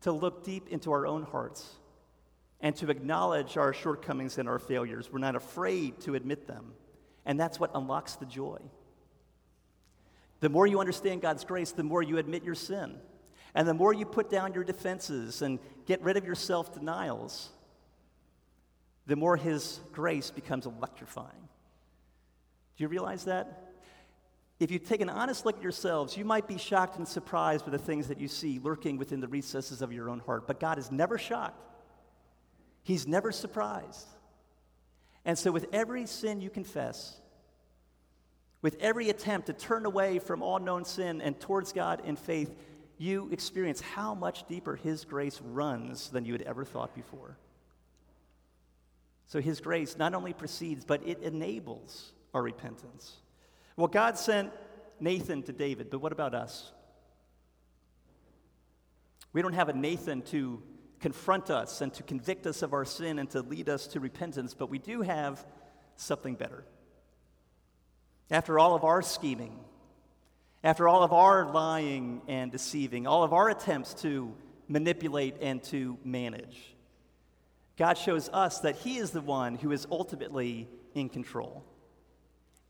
to 0.00 0.12
look 0.12 0.44
deep 0.44 0.68
into 0.68 0.90
our 0.90 1.06
own 1.06 1.22
hearts 1.22 1.76
and 2.60 2.74
to 2.76 2.90
acknowledge 2.90 3.56
our 3.56 3.72
shortcomings 3.72 4.38
and 4.38 4.48
our 4.48 4.58
failures. 4.58 5.10
We're 5.12 5.20
not 5.20 5.36
afraid 5.36 6.00
to 6.00 6.14
admit 6.14 6.46
them. 6.46 6.72
And 7.24 7.38
that's 7.38 7.60
what 7.60 7.70
unlocks 7.74 8.16
the 8.16 8.26
joy. 8.26 8.58
The 10.40 10.48
more 10.48 10.66
you 10.66 10.80
understand 10.80 11.22
God's 11.22 11.44
grace, 11.44 11.72
the 11.72 11.84
more 11.84 12.02
you 12.02 12.18
admit 12.18 12.42
your 12.44 12.54
sin. 12.54 12.96
And 13.54 13.68
the 13.68 13.74
more 13.74 13.94
you 13.94 14.04
put 14.04 14.28
down 14.28 14.52
your 14.52 14.64
defenses 14.64 15.42
and 15.42 15.58
get 15.86 16.02
rid 16.02 16.16
of 16.16 16.24
your 16.24 16.34
self 16.34 16.74
denials, 16.74 17.50
the 19.06 19.16
more 19.16 19.36
His 19.36 19.80
grace 19.92 20.30
becomes 20.30 20.66
electrifying. 20.66 21.48
Do 22.76 22.84
you 22.84 22.88
realize 22.88 23.24
that? 23.24 23.64
If 24.60 24.70
you 24.70 24.78
take 24.78 25.00
an 25.00 25.08
honest 25.08 25.44
look 25.44 25.56
at 25.56 25.62
yourselves, 25.62 26.16
you 26.16 26.24
might 26.24 26.46
be 26.46 26.58
shocked 26.58 26.96
and 26.96 27.06
surprised 27.06 27.64
by 27.64 27.72
the 27.72 27.78
things 27.78 28.08
that 28.08 28.20
you 28.20 28.28
see 28.28 28.60
lurking 28.62 28.96
within 28.96 29.20
the 29.20 29.28
recesses 29.28 29.82
of 29.82 29.92
your 29.92 30.08
own 30.08 30.20
heart. 30.20 30.46
But 30.46 30.60
God 30.60 30.78
is 30.78 30.90
never 30.90 31.18
shocked, 31.18 31.60
He's 32.82 33.06
never 33.06 33.32
surprised. 33.32 34.06
And 35.26 35.38
so, 35.38 35.50
with 35.50 35.66
every 35.72 36.06
sin 36.06 36.40
you 36.40 36.50
confess, 36.50 37.16
with 38.62 38.76
every 38.80 39.10
attempt 39.10 39.48
to 39.48 39.52
turn 39.52 39.86
away 39.86 40.18
from 40.18 40.42
all 40.42 40.58
known 40.58 40.84
sin 40.84 41.20
and 41.20 41.38
towards 41.38 41.72
God 41.72 42.02
in 42.04 42.16
faith, 42.16 42.54
you 42.96 43.28
experience 43.32 43.80
how 43.80 44.14
much 44.14 44.46
deeper 44.48 44.76
His 44.76 45.04
grace 45.04 45.40
runs 45.42 46.08
than 46.10 46.24
you 46.24 46.32
had 46.32 46.42
ever 46.42 46.64
thought 46.64 46.94
before. 46.94 47.36
So, 49.26 49.40
His 49.40 49.60
grace 49.60 49.96
not 49.98 50.14
only 50.14 50.32
precedes, 50.32 50.84
but 50.84 51.06
it 51.06 51.22
enables 51.22 52.13
our 52.34 52.42
repentance. 52.42 53.14
Well, 53.76 53.88
God 53.88 54.18
sent 54.18 54.52
Nathan 55.00 55.42
to 55.44 55.52
David, 55.52 55.90
but 55.90 56.00
what 56.00 56.12
about 56.12 56.34
us? 56.34 56.72
We 59.32 59.42
don't 59.42 59.54
have 59.54 59.68
a 59.68 59.72
Nathan 59.72 60.22
to 60.22 60.62
confront 61.00 61.50
us 61.50 61.80
and 61.80 61.92
to 61.94 62.02
convict 62.02 62.46
us 62.46 62.62
of 62.62 62.72
our 62.72 62.84
sin 62.84 63.18
and 63.18 63.28
to 63.30 63.42
lead 63.42 63.68
us 63.68 63.88
to 63.88 64.00
repentance, 64.00 64.54
but 64.54 64.70
we 64.70 64.78
do 64.78 65.02
have 65.02 65.44
something 65.96 66.34
better. 66.34 66.64
After 68.30 68.58
all 68.58 68.74
of 68.74 68.84
our 68.84 69.02
scheming, 69.02 69.58
after 70.62 70.88
all 70.88 71.02
of 71.02 71.12
our 71.12 71.52
lying 71.52 72.22
and 72.26 72.50
deceiving, 72.50 73.06
all 73.06 73.22
of 73.22 73.32
our 73.32 73.50
attempts 73.50 73.92
to 74.02 74.34
manipulate 74.66 75.36
and 75.42 75.62
to 75.64 75.98
manage, 76.04 76.74
God 77.76 77.98
shows 77.98 78.30
us 78.32 78.60
that 78.60 78.76
He 78.76 78.96
is 78.96 79.10
the 79.10 79.20
one 79.20 79.56
who 79.56 79.72
is 79.72 79.86
ultimately 79.90 80.68
in 80.94 81.08
control. 81.08 81.64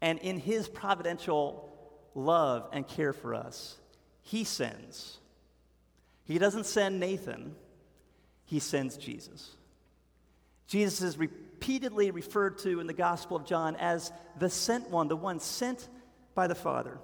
And 0.04 0.18
in 0.18 0.38
his 0.38 0.68
providential 0.68 1.72
love 2.14 2.68
and 2.74 2.86
care 2.86 3.14
for 3.14 3.34
us, 3.34 3.78
he 4.20 4.44
sends. 4.44 5.16
He 6.26 6.36
doesn't 6.36 6.66
send 6.66 7.00
Nathan, 7.00 7.54
he 8.44 8.58
sends 8.58 8.98
Jesus. 8.98 9.56
Jesus 10.66 11.00
is 11.00 11.16
repeatedly 11.16 12.10
referred 12.10 12.58
to 12.58 12.80
in 12.80 12.86
the 12.86 12.92
Gospel 12.92 13.38
of 13.38 13.46
John 13.46 13.76
as 13.76 14.12
the 14.38 14.50
sent 14.50 14.90
one, 14.90 15.08
the 15.08 15.16
one 15.16 15.40
sent 15.40 15.88
by 16.34 16.48
the 16.48 16.54
Father. 16.54 16.98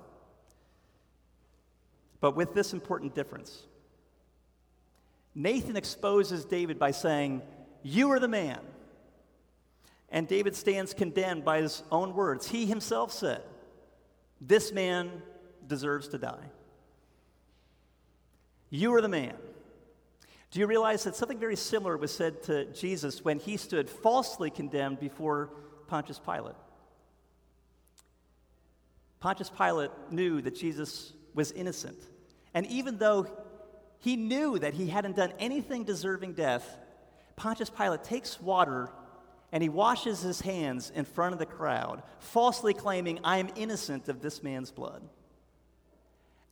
But 2.21 2.37
with 2.37 2.53
this 2.53 2.75
important 2.75 3.15
difference 3.15 3.63
Nathan 5.35 5.77
exposes 5.77 6.45
David 6.45 6.79
by 6.79 6.91
saying, 6.91 7.41
You 7.83 8.11
are 8.11 8.21
the 8.21 8.29
man. 8.29 8.61
And 10.11 10.27
David 10.27 10.57
stands 10.57 10.93
condemned 10.93 11.45
by 11.45 11.61
his 11.63 11.83
own 11.91 12.15
words. 12.15 12.49
He 12.49 12.67
himself 12.67 13.13
said, 13.13 13.43
This 14.41 14.73
man 14.73 15.23
deserves 15.67 16.09
to 16.09 16.19
die. 16.19 16.51
You 18.71 18.95
are 18.95 19.01
the 19.01 19.09
man. 19.09 19.35
Do 20.51 20.59
you 20.59 20.67
realize 20.67 21.05
that 21.05 21.15
something 21.15 21.39
very 21.39 21.57
similar 21.57 21.97
was 21.97 22.13
said 22.13 22.43
to 22.45 22.65
Jesus 22.73 23.25
when 23.25 23.39
he 23.39 23.57
stood 23.57 23.89
falsely 23.89 24.51
condemned 24.51 24.99
before 24.99 25.51
Pontius 25.87 26.19
Pilate? 26.19 26.57
Pontius 29.21 29.51
Pilate 29.51 29.91
knew 30.11 30.41
that 30.43 30.57
Jesus 30.57 31.13
was 31.35 31.53
innocent. 31.53 31.99
And 32.53 32.67
even 32.67 32.99
though 32.99 33.27
he 33.99 34.17
knew 34.17 34.59
that 34.59 34.75
he 34.75 34.89
hadn't 34.89 35.17
done 35.17 35.33
anything 35.39 35.85
deserving 35.85 36.33
death, 36.33 36.79
Pontius 37.37 37.71
Pilate 37.71 38.03
takes 38.03 38.41
water 38.41 38.91
and 39.53 39.63
he 39.63 39.69
washes 39.69 40.21
his 40.21 40.41
hands 40.41 40.93
in 40.95 41.05
front 41.05 41.33
of 41.33 41.39
the 41.39 41.47
crowd, 41.47 42.03
falsely 42.19 42.75
claiming, 42.75 43.19
I 43.25 43.39
am 43.39 43.49
innocent 43.57 44.09
of 44.09 44.21
this 44.21 44.43
man's 44.43 44.71
blood. 44.71 45.03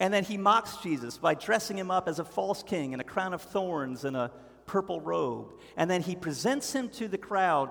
And 0.01 0.13
then 0.13 0.25
he 0.25 0.37
mocks 0.37 0.77
Jesus 0.79 1.19
by 1.19 1.35
dressing 1.35 1.77
him 1.77 1.91
up 1.91 2.09
as 2.09 2.19
a 2.19 2.25
false 2.25 2.63
king 2.63 2.93
in 2.93 3.01
a 3.01 3.05
crown 3.05 3.35
of 3.35 3.43
thorns 3.43 4.05
and 4.05 4.17
a 4.17 4.31
purple 4.67 5.01
robe. 5.01 5.55
And 5.77 5.91
then 5.91 6.03
he 6.03 6.15
presents 6.15 6.73
him 6.73 6.89
to 6.91 7.09
the 7.09 7.19
crowd, 7.19 7.71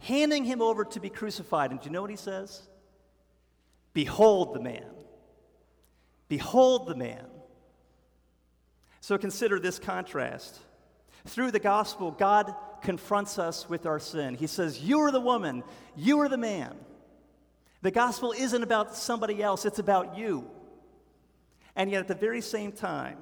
handing 0.00 0.44
him 0.44 0.62
over 0.62 0.84
to 0.84 1.00
be 1.00 1.10
crucified. 1.10 1.70
And 1.70 1.80
do 1.80 1.86
you 1.86 1.92
know 1.92 2.00
what 2.00 2.10
he 2.10 2.16
says? 2.16 2.62
Behold 3.92 4.54
the 4.54 4.60
man. 4.60 4.86
Behold 6.28 6.86
the 6.86 6.94
man. 6.94 7.26
So 9.00 9.18
consider 9.18 9.58
this 9.58 9.78
contrast. 9.78 10.58
Through 11.26 11.50
the 11.50 11.58
gospel, 11.58 12.10
God 12.10 12.54
confronts 12.82 13.38
us 13.38 13.68
with 13.68 13.86
our 13.86 13.98
sin. 13.98 14.34
He 14.34 14.46
says, 14.46 14.80
You 14.80 15.00
are 15.00 15.10
the 15.10 15.20
woman, 15.20 15.62
you 15.96 16.20
are 16.20 16.28
the 16.28 16.38
man. 16.38 16.74
The 17.82 17.90
gospel 17.90 18.32
isn't 18.32 18.62
about 18.62 18.96
somebody 18.96 19.42
else, 19.42 19.64
it's 19.64 19.78
about 19.78 20.16
you. 20.16 20.50
And 21.76 21.90
yet, 21.90 22.00
at 22.00 22.08
the 22.08 22.14
very 22.14 22.40
same 22.40 22.72
time, 22.72 23.18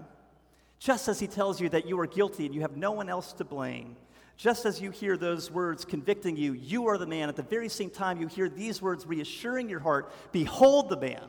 just 0.78 1.08
as 1.08 1.20
he 1.20 1.26
tells 1.26 1.60
you 1.60 1.68
that 1.70 1.86
you 1.86 1.98
are 2.00 2.06
guilty 2.06 2.46
and 2.46 2.54
you 2.54 2.62
have 2.62 2.76
no 2.76 2.92
one 2.92 3.08
else 3.08 3.32
to 3.34 3.44
blame, 3.44 3.96
just 4.36 4.66
as 4.66 4.80
you 4.80 4.90
hear 4.90 5.16
those 5.16 5.50
words 5.50 5.84
convicting 5.84 6.36
you, 6.36 6.52
you 6.52 6.88
are 6.88 6.98
the 6.98 7.06
man, 7.06 7.28
at 7.28 7.36
the 7.36 7.42
very 7.42 7.68
same 7.68 7.90
time, 7.90 8.20
you 8.20 8.26
hear 8.26 8.48
these 8.48 8.82
words 8.82 9.06
reassuring 9.06 9.68
your 9.68 9.80
heart 9.80 10.12
Behold 10.32 10.88
the 10.88 10.96
man. 10.96 11.24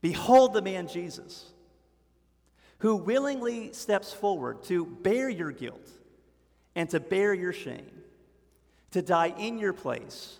Behold 0.00 0.52
the 0.52 0.62
man, 0.62 0.86
Jesus, 0.86 1.52
who 2.78 2.96
willingly 2.96 3.72
steps 3.72 4.12
forward 4.12 4.62
to 4.64 4.86
bear 4.86 5.28
your 5.28 5.50
guilt 5.50 5.90
and 6.78 6.88
to 6.90 7.00
bear 7.00 7.34
your 7.34 7.52
shame, 7.52 7.90
to 8.92 9.02
die 9.02 9.34
in 9.36 9.58
your 9.58 9.72
place 9.72 10.38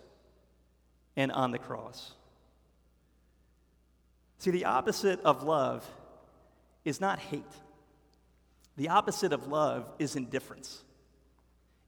and 1.17 1.33
on 1.33 1.51
the 1.51 1.59
cross. 1.59 2.13
See, 4.39 4.53
the 4.53 4.67
opposite 4.67 5.19
of 5.23 5.43
love 5.43 5.85
is 6.85 7.01
not 7.01 7.19
hate. 7.19 7.43
The 8.77 8.91
opposite 8.91 9.33
of 9.33 9.49
love 9.49 9.91
is 9.99 10.15
indifference. 10.15 10.85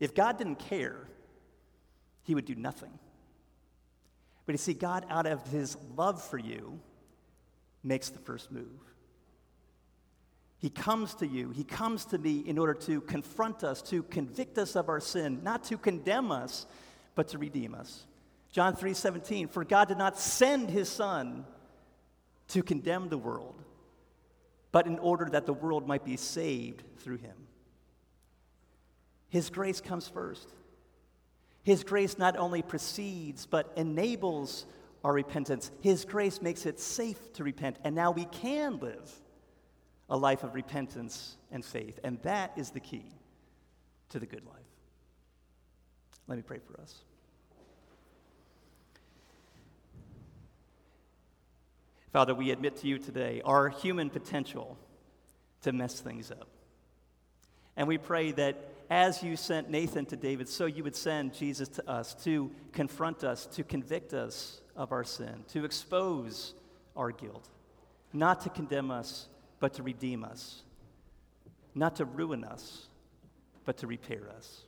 If 0.00 0.16
God 0.16 0.36
didn't 0.36 0.58
care, 0.58 0.98
he 2.24 2.34
would 2.34 2.44
do 2.44 2.56
nothing. 2.56 2.98
But 4.46 4.54
you 4.54 4.58
see, 4.58 4.74
God, 4.74 5.06
out 5.08 5.26
of 5.26 5.46
his 5.46 5.76
love 5.96 6.20
for 6.20 6.38
you, 6.38 6.80
makes 7.84 8.08
the 8.08 8.18
first 8.18 8.50
move. 8.50 8.89
He 10.60 10.68
comes 10.68 11.14
to 11.14 11.26
you, 11.26 11.50
He 11.50 11.64
comes 11.64 12.04
to 12.06 12.18
me 12.18 12.40
in 12.46 12.58
order 12.58 12.74
to 12.74 13.00
confront 13.00 13.64
us, 13.64 13.80
to 13.82 14.02
convict 14.04 14.58
us 14.58 14.76
of 14.76 14.90
our 14.90 15.00
sin, 15.00 15.40
not 15.42 15.64
to 15.64 15.78
condemn 15.78 16.30
us, 16.30 16.66
but 17.14 17.28
to 17.28 17.38
redeem 17.38 17.74
us. 17.74 18.06
John 18.52 18.76
3 18.76 18.92
17, 18.92 19.48
for 19.48 19.64
God 19.64 19.88
did 19.88 19.96
not 19.96 20.18
send 20.18 20.68
His 20.68 20.90
Son 20.90 21.46
to 22.48 22.62
condemn 22.62 23.08
the 23.08 23.16
world, 23.16 23.62
but 24.70 24.86
in 24.86 24.98
order 24.98 25.26
that 25.30 25.46
the 25.46 25.54
world 25.54 25.88
might 25.88 26.04
be 26.04 26.18
saved 26.18 26.82
through 26.98 27.18
Him. 27.18 27.36
His 29.30 29.48
grace 29.48 29.80
comes 29.80 30.08
first. 30.08 30.46
His 31.62 31.84
grace 31.84 32.18
not 32.18 32.36
only 32.36 32.60
precedes, 32.60 33.46
but 33.46 33.72
enables 33.76 34.66
our 35.04 35.14
repentance. 35.14 35.70
His 35.80 36.04
grace 36.04 36.42
makes 36.42 36.66
it 36.66 36.78
safe 36.78 37.32
to 37.34 37.44
repent, 37.44 37.78
and 37.82 37.94
now 37.94 38.10
we 38.10 38.26
can 38.26 38.78
live 38.78 39.10
a 40.10 40.16
life 40.16 40.42
of 40.42 40.54
repentance 40.54 41.36
and 41.52 41.64
faith. 41.64 41.98
And 42.04 42.20
that 42.22 42.52
is 42.56 42.70
the 42.70 42.80
key 42.80 43.06
to 44.10 44.18
the 44.18 44.26
good 44.26 44.44
life. 44.44 44.56
Let 46.26 46.36
me 46.36 46.42
pray 46.42 46.58
for 46.58 46.80
us. 46.80 46.94
Father, 52.12 52.34
we 52.34 52.50
admit 52.50 52.76
to 52.78 52.88
you 52.88 52.98
today 52.98 53.40
our 53.44 53.68
human 53.68 54.10
potential 54.10 54.76
to 55.62 55.72
mess 55.72 56.00
things 56.00 56.32
up. 56.32 56.48
And 57.76 57.86
we 57.86 57.98
pray 57.98 58.32
that 58.32 58.56
as 58.90 59.22
you 59.22 59.36
sent 59.36 59.70
Nathan 59.70 60.06
to 60.06 60.16
David, 60.16 60.48
so 60.48 60.66
you 60.66 60.82
would 60.82 60.96
send 60.96 61.34
Jesus 61.34 61.68
to 61.68 61.88
us 61.88 62.14
to 62.24 62.50
confront 62.72 63.22
us, 63.22 63.46
to 63.46 63.62
convict 63.62 64.12
us 64.12 64.60
of 64.74 64.90
our 64.90 65.04
sin, 65.04 65.44
to 65.52 65.64
expose 65.64 66.54
our 66.96 67.12
guilt, 67.12 67.48
not 68.12 68.40
to 68.40 68.50
condemn 68.50 68.90
us, 68.90 69.28
but 69.60 69.74
to 69.74 69.82
redeem 69.82 70.24
us, 70.24 70.62
not 71.74 71.96
to 71.96 72.04
ruin 72.04 72.42
us, 72.42 72.88
but 73.64 73.76
to 73.78 73.86
repair 73.86 74.28
us. 74.36 74.62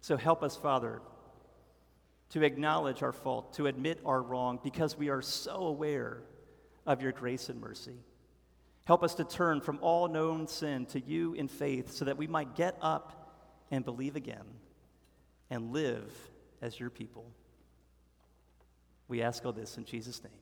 So 0.00 0.16
help 0.16 0.42
us, 0.42 0.56
Father, 0.56 1.00
to 2.30 2.42
acknowledge 2.42 3.02
our 3.02 3.12
fault, 3.12 3.54
to 3.54 3.66
admit 3.66 4.00
our 4.04 4.22
wrong, 4.22 4.60
because 4.62 4.96
we 4.96 5.08
are 5.08 5.22
so 5.22 5.66
aware 5.66 6.22
of 6.86 7.02
your 7.02 7.12
grace 7.12 7.48
and 7.48 7.60
mercy. 7.60 7.96
Help 8.84 9.02
us 9.02 9.14
to 9.14 9.24
turn 9.24 9.62
from 9.62 9.78
all 9.80 10.08
known 10.08 10.46
sin 10.46 10.84
to 10.86 11.00
you 11.00 11.32
in 11.34 11.48
faith 11.48 11.90
so 11.92 12.04
that 12.04 12.18
we 12.18 12.26
might 12.26 12.54
get 12.54 12.76
up 12.82 13.32
and 13.70 13.84
believe 13.84 14.14
again 14.14 14.44
and 15.48 15.72
live 15.72 16.12
as 16.60 16.78
your 16.78 16.90
people. 16.90 17.24
We 19.08 19.22
ask 19.22 19.44
all 19.46 19.52
this 19.52 19.78
in 19.78 19.84
Jesus' 19.84 20.22
name. 20.22 20.32